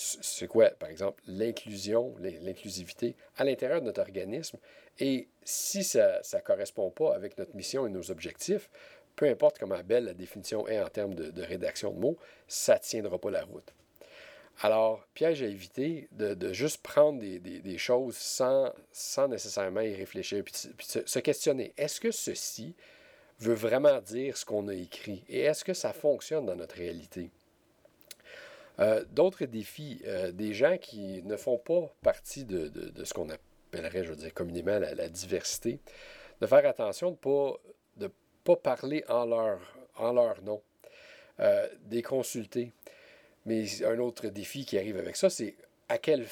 c'est 0.00 0.46
quoi, 0.46 0.70
par 0.70 0.88
exemple, 0.88 1.22
l'inclusion, 1.26 2.14
l'inclusivité 2.20 3.16
à 3.36 3.44
l'intérieur 3.44 3.80
de 3.80 3.86
notre 3.86 4.00
organisme. 4.00 4.58
Et 4.98 5.28
si 5.44 5.84
ça 5.84 6.20
ne 6.32 6.40
correspond 6.40 6.90
pas 6.90 7.14
avec 7.14 7.36
notre 7.38 7.54
mission 7.54 7.86
et 7.86 7.90
nos 7.90 8.10
objectifs, 8.10 8.70
peu 9.16 9.26
importe 9.26 9.58
comment 9.58 9.80
belle 9.82 10.04
la 10.04 10.14
définition 10.14 10.66
est 10.68 10.80
en 10.80 10.88
termes 10.88 11.14
de, 11.14 11.42
rédaction 11.42 11.92
de 11.92 11.98
mots, 11.98 12.16
ça 12.48 12.74
ne 12.74 12.78
tiendra 12.80 13.18
pas 13.18 13.30
la 13.30 13.44
route. 13.44 13.74
Alors, 14.62 15.06
piège 15.14 15.42
à 15.42 15.46
éviter 15.46 16.08
de, 16.12 16.52
juste 16.52 16.82
prendre 16.82 17.20
des, 17.20 17.78
choses 17.78 18.16
sans, 18.16 18.72
sans, 18.92 19.28
nécessairement 19.28 19.80
y 19.80 19.94
réfléchir, 19.94 20.42
puis, 20.44 20.54
se, 20.54 21.18
questionner, 21.18 21.72
est-ce 21.76 22.00
que 22.00 22.10
ceci 22.10 22.74
veut 23.38 23.54
vraiment 23.54 24.00
dire 24.00 24.36
ce 24.36 24.44
qu'on 24.44 24.68
a 24.68 24.74
écrit? 24.74 25.24
Et 25.28 25.40
est-ce 25.40 25.64
que 25.64 25.72
ça 25.74 25.92
fonctionne 25.92 26.44
dans 26.44 26.56
notre 26.56 26.76
réalité? 26.76 27.30
Euh, 28.80 29.04
d'autres 29.10 29.44
défis, 29.44 30.00
euh, 30.06 30.32
des 30.32 30.54
gens 30.54 30.78
qui 30.78 31.22
ne 31.24 31.36
font 31.36 31.58
pas 31.58 31.94
partie 32.02 32.44
de, 32.44 32.70
ce 33.04 33.12
qu'on 33.12 33.28
appellerait, 33.28 34.04
je 34.04 34.10
veux 34.10 34.16
dire, 34.16 34.32
communément 34.32 34.78
la, 34.78 35.08
diversité, 35.08 35.80
de 36.40 36.46
faire 36.46 36.66
attention 36.66 37.08
de 37.10 37.16
ne 37.16 37.18
pas, 37.18 37.60
de 37.96 38.10
pas 38.44 38.56
parler 38.56 39.04
en 39.08 39.26
leur, 39.26 39.60
en 39.96 40.12
leur 40.12 40.42
nom, 40.42 40.62
euh, 41.40 41.68
des 41.82 42.02
consulter. 42.02 42.72
Mais 43.44 43.66
un 43.84 43.98
autre 43.98 44.28
défi 44.28 44.64
qui 44.64 44.78
arrive 44.78 44.96
avec 44.98 45.16
ça, 45.16 45.28
c'est 45.28 45.56
à 45.88 45.98
quel, 45.98 46.26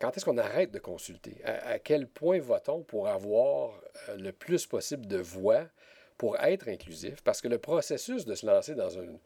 quand 0.00 0.16
est-ce 0.16 0.24
qu'on 0.24 0.38
arrête 0.38 0.70
de 0.70 0.78
consulter? 0.78 1.36
À, 1.44 1.78
quel 1.78 2.06
point 2.06 2.40
va-t-on 2.40 2.82
pour 2.82 3.08
avoir 3.08 3.80
le 4.18 4.32
plus 4.32 4.66
possible 4.66 5.06
de 5.06 5.16
voix 5.16 5.64
pour 6.18 6.38
être 6.38 6.68
inclusif? 6.68 7.22
Parce 7.22 7.40
que 7.40 7.48
le 7.48 7.58
processus 7.58 8.26
de 8.26 8.34
se 8.34 8.44
lancer 8.44 8.74
dans 8.74 8.90
une, 8.90 9.18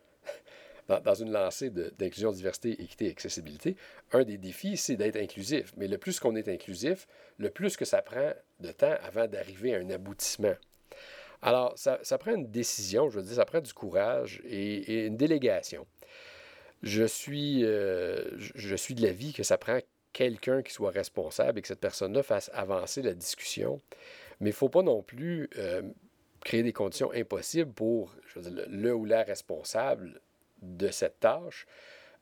dans, 0.89 1.15
une 1.15 1.33
lancée 1.33 1.71
d'inclusion, 1.71 2.33
diversité, 2.33 2.81
équité 2.83 3.07
et 3.07 3.11
accessibilité, 3.11 3.77
un 4.13 4.25
des 4.25 4.39
défis, 4.39 4.77
c'est 4.77 4.97
d'être 4.97 5.17
inclusif. 5.17 5.73
Mais 5.77 5.89
le 5.89 5.99
plus 5.99 6.21
qu'on 6.21 6.37
est 6.37 6.49
inclusif, 6.49 7.07
le 7.39 7.51
plus 7.51 7.77
que 7.77 7.85
ça 7.85 8.03
prend 8.03 8.33
de 8.61 8.73
temps 8.73 8.95
avant 9.03 9.27
d'arriver 9.27 9.75
à 9.75 9.79
un 9.79 9.91
aboutissement. 9.91 10.55
Alors, 11.43 11.75
ça, 11.77 12.19
prend 12.19 12.35
une 12.35 12.51
décision, 12.51 13.11
je 13.11 13.19
veux 13.19 13.25
dire, 13.25 13.37
ça 13.37 13.45
prend 13.45 13.61
du 13.61 13.73
courage 13.73 14.41
et 14.45 15.07
une 15.07 15.17
délégation 15.17 15.87
je 16.83 17.05
suis, 17.05 17.65
euh, 17.65 18.23
je 18.37 18.77
suis 18.77 18.95
de 18.95 19.03
l'avis 19.03 19.33
que 19.33 19.43
ça 19.43 19.59
prend 19.59 19.79
quelqu'un 20.13 20.63
qui 20.63 20.73
soit 20.73 20.91
responsable 20.91 21.59
et 21.59 21.63
que 21.63 21.69
cette 21.69 21.81
personne-là 21.81 22.23
fasse 22.23 22.51
avancer 22.55 23.03
la 23.03 23.13
discussion. 23.13 23.81
Mais 24.41 24.51
il 24.51 24.53
ne 24.53 24.57
faut 24.57 24.69
pas 24.69 24.83
non 24.83 25.03
plus 25.03 25.49
euh, 25.59 25.83
créer 26.45 26.63
des 26.63 26.73
conditions 26.73 27.11
impossibles 27.13 27.73
pour 27.73 28.15
le, 28.37 28.95
ou 28.95 29.05
la 29.05 29.23
responsable 29.23 30.21
de 30.67 30.89
cette 30.89 31.21
tâche 31.21 31.67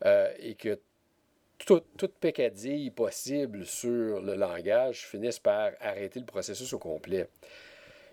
euh, 0.04 0.32
et 0.38 0.54
que 0.54 0.78
toute, 1.58 1.86
toute 1.96 2.14
pécadille 2.14 2.90
possible 2.90 3.64
sur 3.64 4.20
le 4.20 4.34
langage 4.34 5.06
finisse 5.06 5.38
par 5.38 5.72
arrêter 5.80 6.20
le 6.20 6.26
processus 6.26 6.72
au 6.72 6.78
complet. 6.78 7.28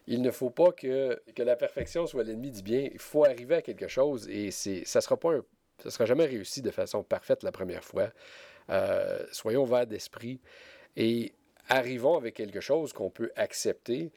Il 0.08 0.22
ne 0.22 0.32
faut 0.32 0.50
pas 0.50 0.72
que, 0.72 1.22
que 1.36 1.44
la 1.44 1.56
perfection 1.56 2.08
soit 2.08 2.24
l'ennemi 2.24 2.52
du 2.52 2.62
bien. 2.62 2.88
Il 2.92 3.00
faut 3.00 3.26
arriver 3.26 3.56
à 3.56 3.62
quelque 3.62 3.88
chose 3.88 4.28
et 4.30 4.52
ça 4.52 4.70
ne 4.72 5.02
sera 5.02 5.18
sera 5.86 6.06
jamais 6.06 6.26
réussi 6.26 6.62
de 6.62 6.72
façon 6.72 7.04
parfaite 7.04 7.44
la 7.44 7.52
première 7.52 7.84
fois. 7.84 8.12
Euh, 8.70 9.26
soyons 9.32 9.64
ouverts 9.64 9.88
d'esprit 9.88 10.40
et 10.96 11.34
arrivons 11.70 12.16
avec 12.16 12.36
quelque 12.36 12.62
chose 12.62 12.94
qu'on 12.94 13.10
peut 13.10 13.32
accepter, 13.36 14.12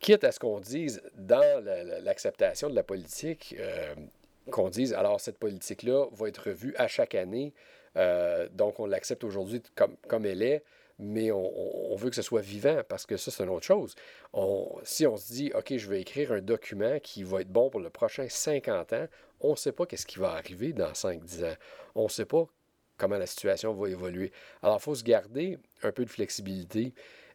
quitte 0.00 0.24
à 0.24 0.32
ce 0.32 0.38
qu'on 0.38 0.60
dise 0.60 1.02
dans 1.16 1.64
l'acceptation 2.02 2.68
de 2.68 2.74
la 2.74 2.82
politique, 2.82 3.56
euh, 3.58 3.94
qu'on 4.50 4.68
dise 4.68 4.92
alors 4.94 5.20
cette 5.20 5.38
politique-là 5.38 6.06
va 6.12 6.28
être 6.28 6.48
revue 6.48 6.74
à 6.76 6.88
chaque 6.88 7.14
année, 7.14 7.52
donc 8.52 8.80
on 8.80 8.86
l'accepte 8.86 9.24
aujourd'hui 9.24 9.62
comme, 9.74 9.96
comme 10.08 10.26
elle 10.26 10.42
est 10.42 10.62
mais 10.98 11.32
on, 11.32 11.96
veut 11.96 12.10
que 12.10 12.16
ce 12.16 12.22
soit 12.22 12.40
vivant 12.40 12.82
parce 12.88 13.06
que 13.06 13.16
ça, 13.16 13.30
c'est 13.30 13.42
une 13.42 13.50
autre 13.50 13.66
chose. 13.66 13.94
si 14.84 15.06
on 15.06 15.16
se 15.16 15.32
dit, 15.32 15.52
OK, 15.54 15.76
je 15.76 15.88
vais 15.88 16.00
écrire 16.00 16.32
un 16.32 16.40
document 16.40 16.98
qui 17.00 17.24
va 17.24 17.40
être 17.40 17.50
bon 17.50 17.70
pour 17.70 17.80
le 17.80 17.90
prochain 17.90 18.26
50 18.28 18.92
ans, 18.92 19.06
on 19.40 19.52
ne 19.52 19.56
sait 19.56 19.72
pas 19.72 19.86
qu'est-ce 19.86 20.06
qui 20.06 20.18
va 20.18 20.32
arriver 20.32 20.72
dans 20.72 20.92
5-10 20.92 21.44
ans. 21.44 21.56
On 21.94 22.04
ne 22.04 22.08
sait 22.08 22.24
pas 22.24 22.46
comment 22.96 23.18
la 23.18 23.26
situation 23.26 23.72
va 23.74 23.88
évoluer. 23.88 24.32
Alors, 24.62 24.76
il 24.80 24.82
faut 24.82 24.94
se 24.94 25.02
garder 25.02 25.58
un 25.82 25.90
peu 25.90 26.04
de 26.04 26.10
flexibilité 26.10 26.94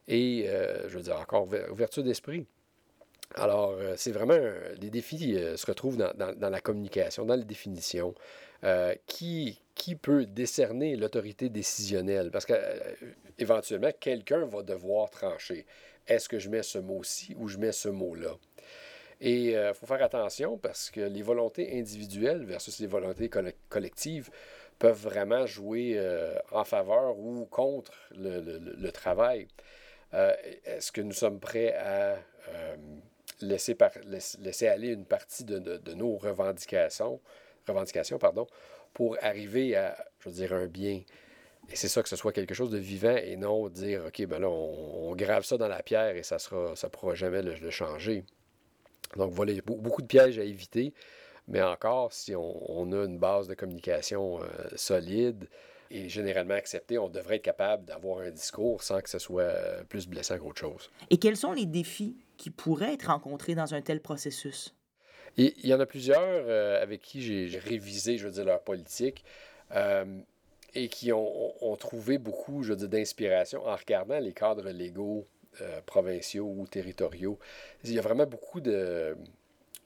et, 0.09 0.45
euh, 0.49 0.89
je 0.89 0.97
veux 0.97 1.03
dire, 1.03 1.17
encore 1.17 1.47
ouverture 1.71 2.03
d'esprit. 2.03 2.45
Alors, 3.35 3.71
euh, 3.71 3.93
c'est 3.95 4.11
vraiment, 4.11 4.37
les 4.81 4.89
défis 4.89 5.35
euh, 5.35 5.55
se 5.55 5.65
retrouvent 5.65 5.97
dans, 5.97 6.49
la 6.49 6.61
communication, 6.61 7.25
dans 7.25 7.35
les 7.35 7.45
définitions. 7.45 8.13
qui, 9.05 9.61
qui 9.75 9.95
peut 9.95 10.25
décerner 10.25 10.97
l'autorité 10.97 11.47
décisionnelle? 11.47 12.31
Parce 12.31 12.45
qu'éventuellement, 12.45 13.91
quelqu'un 13.97 14.45
va 14.45 14.63
devoir 14.63 15.09
trancher. 15.09 15.65
Est-ce 16.07 16.27
que 16.27 16.39
je 16.39 16.49
mets 16.49 16.63
ce 16.63 16.79
mot-ci 16.79 17.35
ou 17.39 17.47
je 17.47 17.57
mets 17.57 17.71
ce 17.71 17.87
mot-là? 17.87 18.35
Et 19.21 19.49
il 19.49 19.55
euh, 19.55 19.73
faut 19.73 19.85
faire 19.85 20.01
attention 20.01 20.57
parce 20.57 20.89
que 20.91 21.01
les 21.01 21.21
volontés 21.21 21.77
individuelles 21.77 22.43
versus 22.45 22.79
les 22.79 22.87
volontés 22.87 23.29
collectives 23.69 24.29
peuvent 24.77 25.01
vraiment 25.01 25.45
jouer 25.45 25.95
euh, 25.97 26.33
en 26.51 26.63
faveur 26.63 27.19
ou 27.19 27.45
contre 27.45 27.91
le, 28.15 28.89
travail. 28.91 29.47
Euh, 30.13 30.33
est-ce 30.65 30.91
que 30.91 31.01
nous 31.01 31.13
sommes 31.13 31.39
prêts 31.39 31.73
à 31.73 32.17
laisser, 33.41 33.77
laisser, 34.39 34.67
aller 34.67 34.89
une 34.89 35.05
partie 35.05 35.43
de, 35.43 35.93
nos 35.93 36.17
revendications, 36.17 37.21
revendications 37.67 38.17
pardon, 38.17 38.47
pour 38.93 39.17
arriver 39.21 39.75
à, 39.75 39.95
je 40.25 40.53
un 40.53 40.67
bien? 40.67 41.03
Et 41.71 41.75
c'est 41.75 41.87
ça, 41.87 42.01
que 42.01 42.09
ce 42.09 42.15
soit 42.15 42.31
quelque 42.33 42.55
chose 42.55 42.71
de 42.71 42.79
vivant 42.79 43.15
et 43.15 43.35
non 43.35 43.69
dire, 43.69 44.05
OK, 44.07 44.25
ben 44.25 44.39
là, 44.39 44.49
on, 44.49 45.15
grave 45.15 45.43
ça 45.43 45.57
dans 45.57 45.67
la 45.67 45.83
pierre 45.83 46.15
et 46.15 46.23
ça 46.23 46.37
ne 46.37 46.87
pourra 46.89 47.13
jamais 47.13 47.43
le 47.43 47.69
changer. 47.69 48.25
Donc 49.15 49.31
voilà, 49.31 49.51
il 49.51 49.55
y 49.55 49.59
a 49.59 49.63
beaucoup 49.63 50.01
de 50.01 50.07
pièges 50.07 50.37
à 50.39 50.43
éviter, 50.43 50.93
mais 51.47 51.61
encore, 51.61 52.13
si 52.13 52.35
on, 52.35 52.91
a 52.91 53.05
une 53.05 53.17
base 53.17 53.47
de 53.47 53.55
communication 53.55 54.41
euh, 54.41 54.45
solide 54.75 55.47
et 55.91 56.09
généralement 56.09 56.53
acceptée, 56.53 56.97
on 56.97 57.09
devrait 57.09 57.37
être 57.37 57.43
capable 57.43 57.85
d'avoir 57.85 58.19
un 58.19 58.31
discours 58.31 58.83
sans 58.83 59.01
que 59.01 59.09
ce 59.09 59.19
soit 59.19 59.43
euh, 59.43 59.83
plus 59.83 60.07
blessant 60.07 60.37
qu'autre 60.37 60.59
chose. 60.59 60.89
Et 61.09 61.17
quels 61.17 61.37
sont 61.37 61.53
les 61.53 61.65
défis 61.65 62.17
qui 62.37 62.49
pourraient 62.49 62.93
être 62.93 63.07
rencontrés 63.07 63.55
dans 63.55 63.73
un 63.73 63.81
tel 63.81 64.01
processus? 64.01 64.73
il 65.37 65.65
y 65.65 65.73
en 65.73 65.79
a 65.79 65.85
plusieurs 65.85 66.19
euh, 66.21 66.81
avec 66.81 67.01
qui 67.01 67.21
j'ai 67.21 67.59
révisé, 67.59 68.17
je 68.17 68.25
veux 68.25 68.33
dire, 68.33 68.45
leur 68.45 68.61
politique. 68.61 69.23
et 70.75 70.87
qui 70.89 71.11
ont, 71.11 71.53
ont, 71.63 71.75
trouvé 71.75 72.17
beaucoup, 72.17 72.63
je 72.63 72.73
veux 72.73 72.75
dire, 72.75 72.89
d'inspiration 72.89 73.65
en 73.65 73.75
regardant 73.75 74.19
les 74.19 74.33
cadres 74.33 74.69
légaux 74.69 75.25
euh, 75.61 75.81
provinciaux 75.85 76.45
ou 76.45 76.67
territoriaux. 76.67 77.37
Il 77.83 77.91
y 77.91 77.99
a 77.99 78.01
vraiment 78.01 78.27
beaucoup 78.27 78.61
de, 78.61 79.17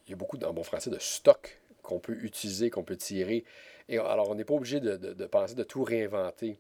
il 0.06 0.12
y 0.12 0.14
a 0.14 0.16
beaucoup, 0.18 0.38
en 0.38 0.54
bon 0.54 0.62
français, 0.62 0.90
de 0.92 1.00
stock 1.00 1.58
qu'on 1.82 2.00
peut 2.00 2.18
utiliser, 2.22 2.70
qu'on 2.70 2.84
peut 2.84 2.98
tirer. 2.98 3.44
Et 3.90 3.98
alors, 3.98 4.30
on 4.30 4.36
n'est 4.36 4.46
pas 4.46 4.54
obligé 4.54 4.80
de, 4.80 4.96
de, 4.96 5.26
penser 5.26 5.56
de 5.56 5.64
tout 5.64 5.84
réinventer. 5.84 6.60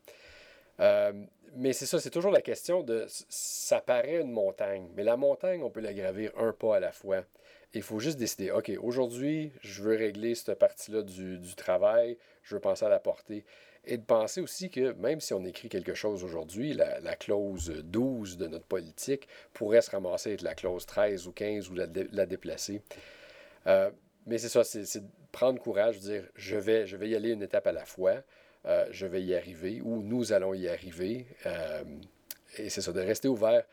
Euh, 0.79 1.13
mais 1.55 1.73
c'est 1.73 1.85
ça, 1.85 1.99
c'est 1.99 2.09
toujours 2.09 2.31
la 2.31 2.41
question 2.41 2.83
de, 2.83 3.05
ça 3.07 3.79
paraît 3.79 4.21
une 4.21 4.31
montagne, 4.31 4.87
mais 4.95 5.03
la 5.03 5.17
montagne, 5.17 5.61
on 5.63 5.69
peut 5.69 5.81
la 5.81 5.93
gravir 5.93 6.31
un 6.37 6.51
pas 6.51 6.77
à 6.77 6.79
la 6.79 6.91
fois. 6.91 7.23
Il 7.75 7.81
faut 7.81 7.99
juste 7.99 8.17
décider, 8.17 8.51
OK, 8.51 8.71
aujourd'hui, 8.81 9.51
je 9.61 9.81
veux 9.83 9.95
régler 9.95 10.35
cette 10.35 10.57
partie-là 10.57 11.01
du, 11.01 11.37
du, 11.39 11.55
travail, 11.55 12.17
je 12.43 12.55
veux 12.55 12.61
penser 12.61 12.85
à 12.85 12.89
la 12.89 12.99
portée. 12.99 13.45
Et 13.85 13.97
de 13.97 14.03
penser 14.03 14.41
aussi 14.41 14.69
que 14.69 14.93
même 14.93 15.19
si 15.19 15.33
on 15.33 15.43
écrit 15.43 15.69
quelque 15.69 15.93
chose 15.93 16.23
aujourd'hui, 16.23 16.73
la, 16.73 17.15
clause 17.15 17.69
12 17.83 18.37
de 18.37 18.47
notre 18.47 18.65
politique 18.65 19.27
pourrait 19.53 19.81
se 19.81 19.91
ramasser 19.91 20.29
avec 20.29 20.41
la 20.41 20.55
clause 20.55 20.85
13 20.85 21.27
ou 21.27 21.31
15 21.31 21.69
ou 21.69 21.75
la, 21.75 22.25
déplacer. 22.25 22.81
Euh, 23.67 23.91
mais 24.25 24.37
c'est 24.37 24.49
ça, 24.49 24.63
c'est 24.63 25.03
prendre 25.33 25.59
courage, 25.59 25.99
dire 25.99 26.23
je 26.35 26.55
vais, 26.55 26.87
je 26.87 26.95
vais 26.95 27.09
y 27.09 27.15
aller 27.15 27.31
une 27.31 27.43
étape 27.43 27.67
à 27.67 27.73
la 27.73 27.83
fois, 27.83 28.23
euh, 28.65 28.85
je 28.91 29.05
vais 29.05 29.21
y 29.21 29.35
arriver 29.35 29.81
ou 29.81 30.01
nous 30.01 30.31
allons 30.31 30.53
y 30.53 30.69
arriver. 30.69 31.27
Euh, 31.45 31.83
et 32.57 32.69
c'est 32.69 32.79
ça, 32.79 32.93
de 32.93 33.01
rester 33.01 33.27
ouvert 33.27 33.63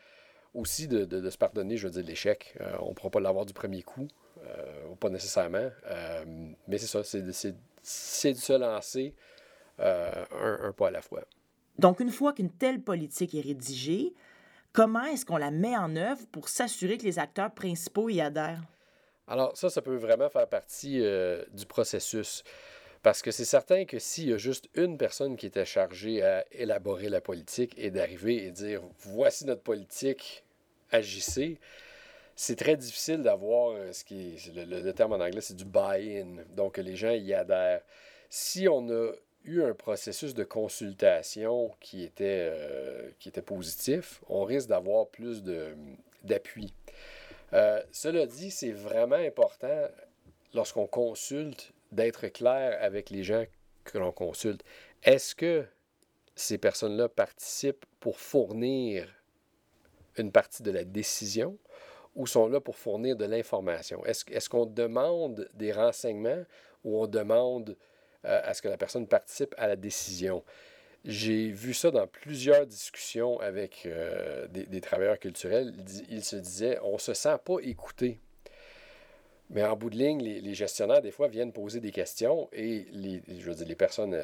aussi, 0.53 0.89
de, 0.89 1.05
de, 1.05 1.29
se 1.29 1.37
pardonner, 1.37 1.77
je 1.77 1.87
veux 1.87 1.93
dire, 1.93 2.03
l'échec. 2.03 2.57
on 2.81 2.89
ne 2.89 2.93
pourra 2.93 3.09
pas 3.09 3.21
l'avoir 3.21 3.45
du 3.45 3.53
premier 3.53 3.83
coup, 3.83 4.07
ou 4.89 4.95
pas 4.95 5.09
nécessairement. 5.09 5.69
mais 6.67 6.77
c'est 6.77 6.87
ça, 6.87 7.03
c'est 7.03 7.21
de 8.33 8.37
se 8.37 8.57
lancer 8.57 9.15
euh, 9.81 10.25
un, 10.67 10.71
pas 10.73 10.87
à 10.87 10.91
la 10.91 11.01
fois. 11.01 11.21
Donc, 11.79 11.99
une 11.99 12.11
fois 12.11 12.33
qu'une 12.33 12.51
telle 12.51 12.81
politique 12.81 13.33
est 13.33 13.41
rédigée, 13.41 14.13
comment 14.73 15.03
est-ce 15.05 15.25
qu'on 15.25 15.37
la 15.37 15.51
met 15.51 15.75
en 15.75 15.95
œuvre 15.95 16.21
pour 16.31 16.49
s'assurer 16.49 16.97
que 16.97 17.03
les 17.03 17.17
acteurs 17.17 17.51
principaux 17.51 18.09
y 18.09 18.21
adhèrent? 18.21 18.61
Alors, 19.31 19.55
ça, 19.55 19.69
ça 19.69 19.81
peut 19.81 19.95
vraiment 19.95 20.27
faire 20.29 20.45
partie 20.45 20.99
euh, 20.99 21.41
du 21.53 21.65
processus. 21.65 22.43
Parce 23.01 23.21
que 23.21 23.31
c'est 23.31 23.45
certain 23.45 23.85
que 23.85 23.97
s'il 23.97 24.29
y 24.29 24.33
a 24.33 24.37
juste 24.37 24.67
une 24.75 24.97
personne 24.97 25.37
qui 25.37 25.45
était 25.45 25.63
chargée 25.63 26.21
à 26.21 26.43
élaborer 26.51 27.07
la 27.07 27.21
politique 27.21 27.73
et 27.77 27.91
d'arriver 27.91 28.45
et 28.45 28.51
dire 28.51 28.81
voici 28.99 29.45
notre 29.45 29.61
politique, 29.61 30.43
agissez, 30.91 31.59
c'est 32.35 32.57
très 32.57 32.75
difficile 32.75 33.21
d'avoir 33.21 33.71
euh, 33.71 33.93
ce 33.93 34.03
qui 34.03 34.35
le, 34.53 34.65
le, 34.65 34.93
terme 34.93 35.13
en 35.13 35.21
anglais, 35.21 35.39
c'est 35.39 35.55
du 35.55 35.63
buy-in. 35.63 36.43
Donc, 36.53 36.77
les 36.77 36.97
gens 36.97 37.11
y 37.11 37.33
adhèrent. 37.33 37.83
Si 38.29 38.67
on 38.67 38.89
a 38.89 39.13
eu 39.45 39.61
un 39.63 39.73
processus 39.73 40.33
de 40.33 40.43
consultation 40.43 41.71
qui 41.79 42.03
était, 42.03 42.49
euh, 42.51 43.09
qui 43.17 43.29
était 43.29 43.41
positif, 43.41 44.21
on 44.27 44.43
risque 44.43 44.67
d'avoir 44.67 45.07
plus 45.07 45.41
d'appui. 46.21 46.73
Euh, 47.53 47.81
cela 47.91 48.25
dit, 48.25 48.51
c'est 48.51 48.71
vraiment 48.71 49.15
important 49.15 49.87
lorsqu'on 50.53 50.87
consulte 50.87 51.73
d'être 51.91 52.27
clair 52.27 52.77
avec 52.81 53.09
les 53.09 53.23
gens 53.23 53.43
que 53.83 53.97
l'on 53.97 54.11
consulte. 54.11 54.63
Est-ce 55.03 55.35
que 55.35 55.65
ces 56.35 56.57
personnes-là 56.57 57.09
participent 57.09 57.85
pour 57.99 58.19
fournir 58.19 59.07
une 60.17 60.31
partie 60.31 60.63
de 60.63 60.71
la 60.71 60.83
décision 60.83 61.57
ou 62.15 62.27
sont 62.27 62.47
là 62.47 62.59
pour 62.59 62.77
fournir 62.77 63.15
de 63.15 63.25
l'information? 63.25 64.05
Est-ce 64.05 64.25
est 64.31 64.47
qu'on 64.47 64.65
demande 64.65 65.49
des 65.53 65.71
renseignements 65.71 66.43
ou 66.83 67.01
on 67.01 67.07
demande 67.07 67.75
euh, 68.25 68.41
à 68.43 68.53
ce 68.53 68.61
que 68.61 68.67
la 68.67 68.77
personne 68.77 69.07
participe 69.07 69.53
à 69.57 69.67
la 69.67 69.75
décision? 69.75 70.43
J'ai 71.03 71.51
vu 71.51 71.73
ça 71.73 71.89
dans 71.89 72.05
plusieurs 72.05 72.67
discussions 72.67 73.39
avec 73.39 73.83
euh, 73.87 74.47
des, 74.47 74.81
travailleurs 74.81 75.17
culturels. 75.17 75.73
Ils 76.09 76.23
se 76.23 76.35
disaient, 76.35 76.77
on 76.83 76.93
ne 76.93 76.99
se 76.99 77.15
sent 77.15 77.37
pas 77.43 77.57
écouté. 77.63 78.19
Mais 79.49 79.63
en 79.63 79.75
bout 79.75 79.89
de 79.89 79.97
ligne, 79.97 80.21
les, 80.21 80.53
gestionnaires, 80.53 81.01
des 81.01 81.11
fois, 81.11 81.27
viennent 81.27 81.51
poser 81.51 81.79
des 81.79 81.91
questions 81.91 82.49
et 82.53 82.85
les, 82.91 83.21
je 83.39 83.51
les 83.51 83.75
personnes 83.75 84.13
euh, 84.13 84.23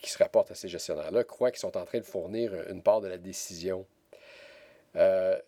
qui 0.00 0.10
se 0.10 0.18
rapportent 0.18 0.50
à 0.50 0.54
ces 0.54 0.68
gestionnaires-là 0.68 1.24
croient 1.24 1.50
qu'ils 1.50 1.60
sont 1.60 1.76
en 1.76 1.84
train 1.84 1.98
de 1.98 2.04
fournir 2.04 2.52
une 2.70 2.82
part 2.82 3.02
de 3.02 3.08
la 3.08 3.18
décision. 3.18 3.86
Euh, 4.96 5.38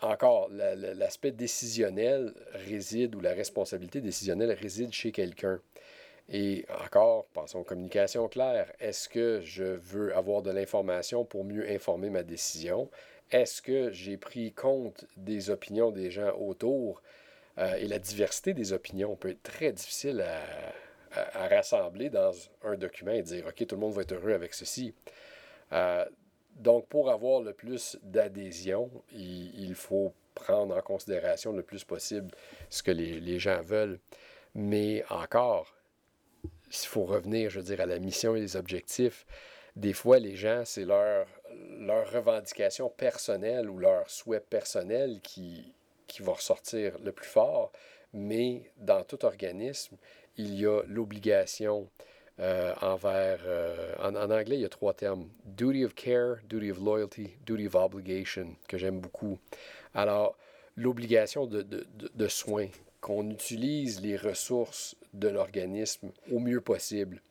encore, 0.00 0.48
l'aspect 0.50 1.32
décisionnel 1.32 2.32
réside, 2.52 3.14
ou 3.14 3.20
la 3.20 3.32
responsabilité 3.32 4.00
décisionnelle 4.00 4.52
réside 4.52 4.92
chez 4.92 5.12
quelqu'un. 5.12 5.60
Et 6.32 6.64
encore, 6.84 7.26
pensons 7.32 7.60
aux 7.60 7.64
communications 7.64 8.28
claires. 8.28 8.72
Est-ce 8.78 9.08
que 9.08 9.40
je 9.40 9.64
veux 9.64 10.14
avoir 10.16 10.42
de 10.42 10.52
l'information 10.52 11.24
pour 11.24 11.44
mieux 11.44 11.68
informer 11.68 12.08
ma 12.08 12.22
décision? 12.22 12.88
Est-ce 13.32 13.60
que 13.60 13.90
j'ai 13.90 14.16
pris 14.16 14.52
compte 14.52 15.04
des 15.16 15.50
opinions 15.50 15.90
des 15.90 16.10
gens 16.10 16.32
autour? 16.38 17.02
Euh, 17.58 17.74
et 17.74 17.88
la 17.88 17.98
diversité 17.98 18.54
des 18.54 18.72
opinions 18.72 19.16
peut 19.16 19.30
être 19.30 19.42
très 19.42 19.72
difficile 19.72 20.22
à, 20.22 21.48
rassembler 21.48 22.08
dans 22.08 22.30
un 22.62 22.76
document 22.76 23.10
et 23.10 23.22
dire, 23.22 23.44
OK, 23.48 23.66
tout 23.66 23.74
le 23.74 23.80
monde 23.80 23.94
va 23.94 24.02
être 24.02 24.12
heureux 24.12 24.32
avec 24.32 24.54
ceci. 24.54 24.94
Euh, 25.72 26.04
donc, 26.54 26.86
pour 26.86 27.10
avoir 27.10 27.40
le 27.40 27.52
plus 27.52 27.98
d'adhésion, 28.04 28.88
il, 29.12 29.74
faut 29.74 30.12
prendre 30.36 30.76
en 30.76 30.80
considération 30.82 31.52
le 31.52 31.64
plus 31.64 31.82
possible 31.82 32.30
ce 32.68 32.84
que 32.84 32.92
les 32.92 33.38
gens 33.40 33.60
veulent. 33.60 33.98
Mais 34.54 35.04
encore, 35.10 35.79
s'il 36.70 36.88
faut 36.88 37.04
revenir, 37.04 37.50
je 37.50 37.58
veux 37.58 37.66
dire, 37.66 37.80
à 37.80 37.86
la 37.86 37.98
mission 37.98 38.34
et 38.36 38.40
les 38.40 38.56
objectifs, 38.56 39.26
des 39.76 39.92
fois, 39.92 40.18
les 40.18 40.36
gens, 40.36 40.62
c'est 40.64 40.84
leur, 40.84 41.26
leur 41.78 42.10
revendication 42.10 42.88
personnelle 42.88 43.68
ou 43.68 43.78
leur 43.78 44.08
souhait 44.10 44.40
personnel 44.40 45.20
qui, 45.22 45.74
qui 46.06 46.22
va 46.22 46.32
ressortir 46.32 46.98
le 47.04 47.12
plus 47.12 47.28
fort. 47.28 47.70
Mais 48.12 48.72
dans 48.76 49.04
tout 49.04 49.24
organisme, 49.24 49.96
il 50.36 50.54
y 50.54 50.66
a 50.66 50.82
l'obligation 50.86 51.88
euh, 52.40 52.74
envers... 52.80 53.40
Euh, 53.44 53.94
en, 54.02 54.14
anglais, 54.14 54.56
il 54.56 54.62
y 54.62 54.64
a 54.64 54.68
trois 54.68 54.94
termes. 54.94 55.28
Duty 55.44 55.84
of 55.84 55.94
care, 55.94 56.36
duty 56.48 56.70
of 56.70 56.78
loyalty, 56.78 57.36
duty 57.46 57.66
of 57.66 57.74
obligation, 57.74 58.56
que 58.66 58.78
j'aime 58.78 59.00
beaucoup. 59.00 59.38
Alors, 59.94 60.36
l'obligation 60.76 61.46
de, 61.46 61.62
de, 61.62 61.86
de, 61.94 62.28
soins, 62.28 62.68
qu'on 63.00 63.30
utilise 63.30 64.00
les 64.00 64.16
ressources 64.16 64.96
de 65.14 65.28
l'organisme 65.28 66.10
au 66.30 66.38
mieux 66.38 66.60
possible. 66.60 67.22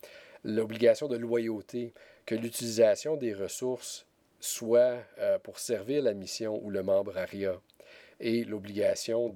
L'obligation 0.44 1.08
de 1.08 1.18
loyauté, 1.18 1.94
que 2.26 2.36
l'utilisation 2.36 3.18
des 3.18 3.34
ressources 3.34 4.06
soit 4.40 4.98
euh, 5.20 5.38
pour 5.40 5.60
servir 5.60 6.04
la 6.04 6.14
mission 6.14 6.60
ou 6.64 6.70
le 6.70 6.84
membre 6.84 7.18
ARIA. 7.18 7.60
Et 8.22 8.44
l'obligation 8.44 9.34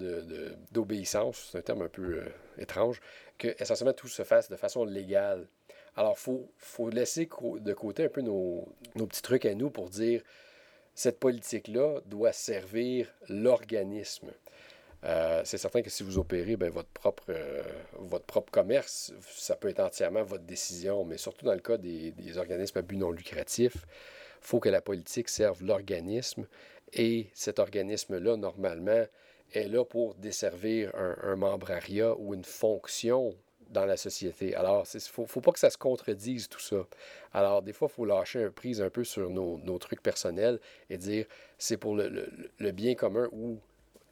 d'obéissance, 0.72 1.38
de, 1.38 1.52
c'est 1.52 1.58
un 1.58 1.62
terme 1.62 1.82
un 1.84 1.90
peu 1.90 2.20
euh, 2.20 2.26
étrange, 2.58 3.00
que 3.38 3.50
essentiellement 3.60 3.94
tout 3.94 4.08
se 4.08 4.24
fasse 4.24 4.50
de 4.50 4.56
façon 4.56 4.84
légale. 4.84 5.48
Alors, 5.96 6.16
il 6.18 6.22
faut, 6.22 6.52
faut, 6.58 6.90
laisser 6.90 7.30
de 7.60 7.74
côté 7.74 8.06
un 8.06 8.10
peu 8.10 8.22
nos, 8.22 8.68
nos 8.96 9.06
petits 9.06 9.22
trucs 9.22 9.46
à 9.46 9.54
nous 9.54 9.70
pour 9.70 9.90
dire 9.90 10.22
cette 10.96 11.20
politique-là 11.20 12.02
doit 12.06 12.34
servir 12.34 13.14
l'organisme. 13.30 14.32
Euh, 15.06 15.42
c'est 15.44 15.58
certain 15.58 15.82
que 15.82 15.90
si 15.90 16.04
vous 16.04 16.18
opérez 16.18 16.56
ben, 16.56 16.70
votre, 16.70 16.90
propre, 16.90 17.24
euh, 17.30 17.62
votre 18.00 18.26
propre 18.26 18.52
commerce, 18.52 19.14
ça 19.30 19.56
peut 19.56 19.70
être 19.70 19.82
entièrement 19.82 20.24
votre 20.24 20.46
décision, 20.46 21.04
mais 21.04 21.18
surtout 21.18 21.46
dans 21.46 21.54
le 21.54 21.60
cas 21.60 21.78
des, 21.78 22.14
organismes 22.38 22.78
à 22.78 22.82
but 22.82 22.98
non 22.98 23.12
lucratif, 23.12 23.76
il 23.76 24.48
faut 24.48 24.60
que 24.60 24.70
la 24.70 24.82
politique 24.82 25.30
serve 25.30 25.64
l'organisme 25.64 26.48
et 26.94 27.28
cet 27.34 27.60
organisme-là, 27.60 28.38
normalement, 28.38 29.06
est 29.54 29.68
là 29.68 29.84
pour 29.84 30.16
desservir 30.16 30.92
un, 30.96 31.36
membre 31.36 31.72
ARIA 31.72 32.16
ou 32.18 32.34
une 32.34 32.44
fonction 32.44 33.36
dans 33.70 33.86
la 33.86 33.98
société. 33.98 34.56
Alors, 34.56 34.86
il 34.94 34.98
ne 34.98 35.02
faut, 35.02 35.26
faut, 35.26 35.42
pas 35.42 35.52
que 35.52 35.60
ça 35.60 35.70
se 35.70 35.78
contredise 35.78 36.48
tout 36.48 36.60
ça. 36.60 36.88
Alors, 37.34 37.62
des 37.62 37.74
fois, 37.74 37.88
il 37.92 37.96
faut 37.96 38.06
lâcher 38.06 38.44
un 38.44 38.52
prise 38.52 38.82
un 38.82 38.90
peu 38.90 39.04
sur 39.04 39.30
nos, 39.30 39.58
nos 39.60 39.78
trucs 39.80 40.02
personnels 40.02 40.60
et 40.90 40.98
dire 40.98 41.26
c'est 41.58 41.78
pour 41.78 41.96
le, 41.96 42.30
le, 42.58 42.72
bien 42.72 42.96
commun 42.96 43.30
ou 43.32 43.60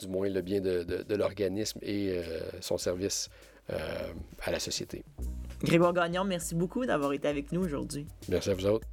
du 0.01 0.07
moins 0.07 0.29
le 0.29 0.41
bien 0.41 0.61
de, 0.61 0.83
de, 0.83 1.15
l'organisme 1.15 1.79
et 1.81 2.13
euh, 2.17 2.23
son 2.59 2.77
service 2.77 3.29
euh, 3.69 3.75
à 4.43 4.51
la 4.51 4.59
société. 4.59 5.03
Grégoire 5.63 5.93
Gagnon, 5.93 6.23
merci 6.23 6.55
beaucoup 6.55 6.85
d'avoir 6.85 7.13
été 7.13 7.27
avec 7.27 7.51
nous 7.51 7.63
aujourd'hui. 7.63 8.07
Merci 8.27 8.49
à 8.49 8.53
vous 8.55 8.65
autres. 8.65 8.87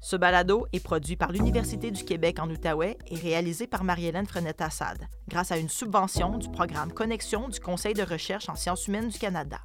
Ce 0.00 0.16
balado 0.16 0.66
est 0.72 0.84
produit 0.84 1.16
par 1.16 1.32
l'Université 1.32 1.90
du 1.90 2.04
Québec 2.04 2.38
en 2.38 2.48
Outaouais 2.48 2.98
et 3.08 3.16
réalisé 3.16 3.66
par 3.66 3.84
Marie-Hélène 3.84 4.26
Frenette-Assad 4.26 4.98
grâce 5.28 5.50
à 5.50 5.56
une 5.56 5.70
subvention 5.70 6.36
du 6.36 6.50
programme 6.50 6.92
Connexion 6.92 7.48
du 7.48 7.58
Conseil 7.58 7.94
de 7.94 8.02
recherche 8.02 8.48
en 8.48 8.54
sciences 8.54 8.86
humaines 8.86 9.08
du 9.08 9.18
Canada. 9.18 9.58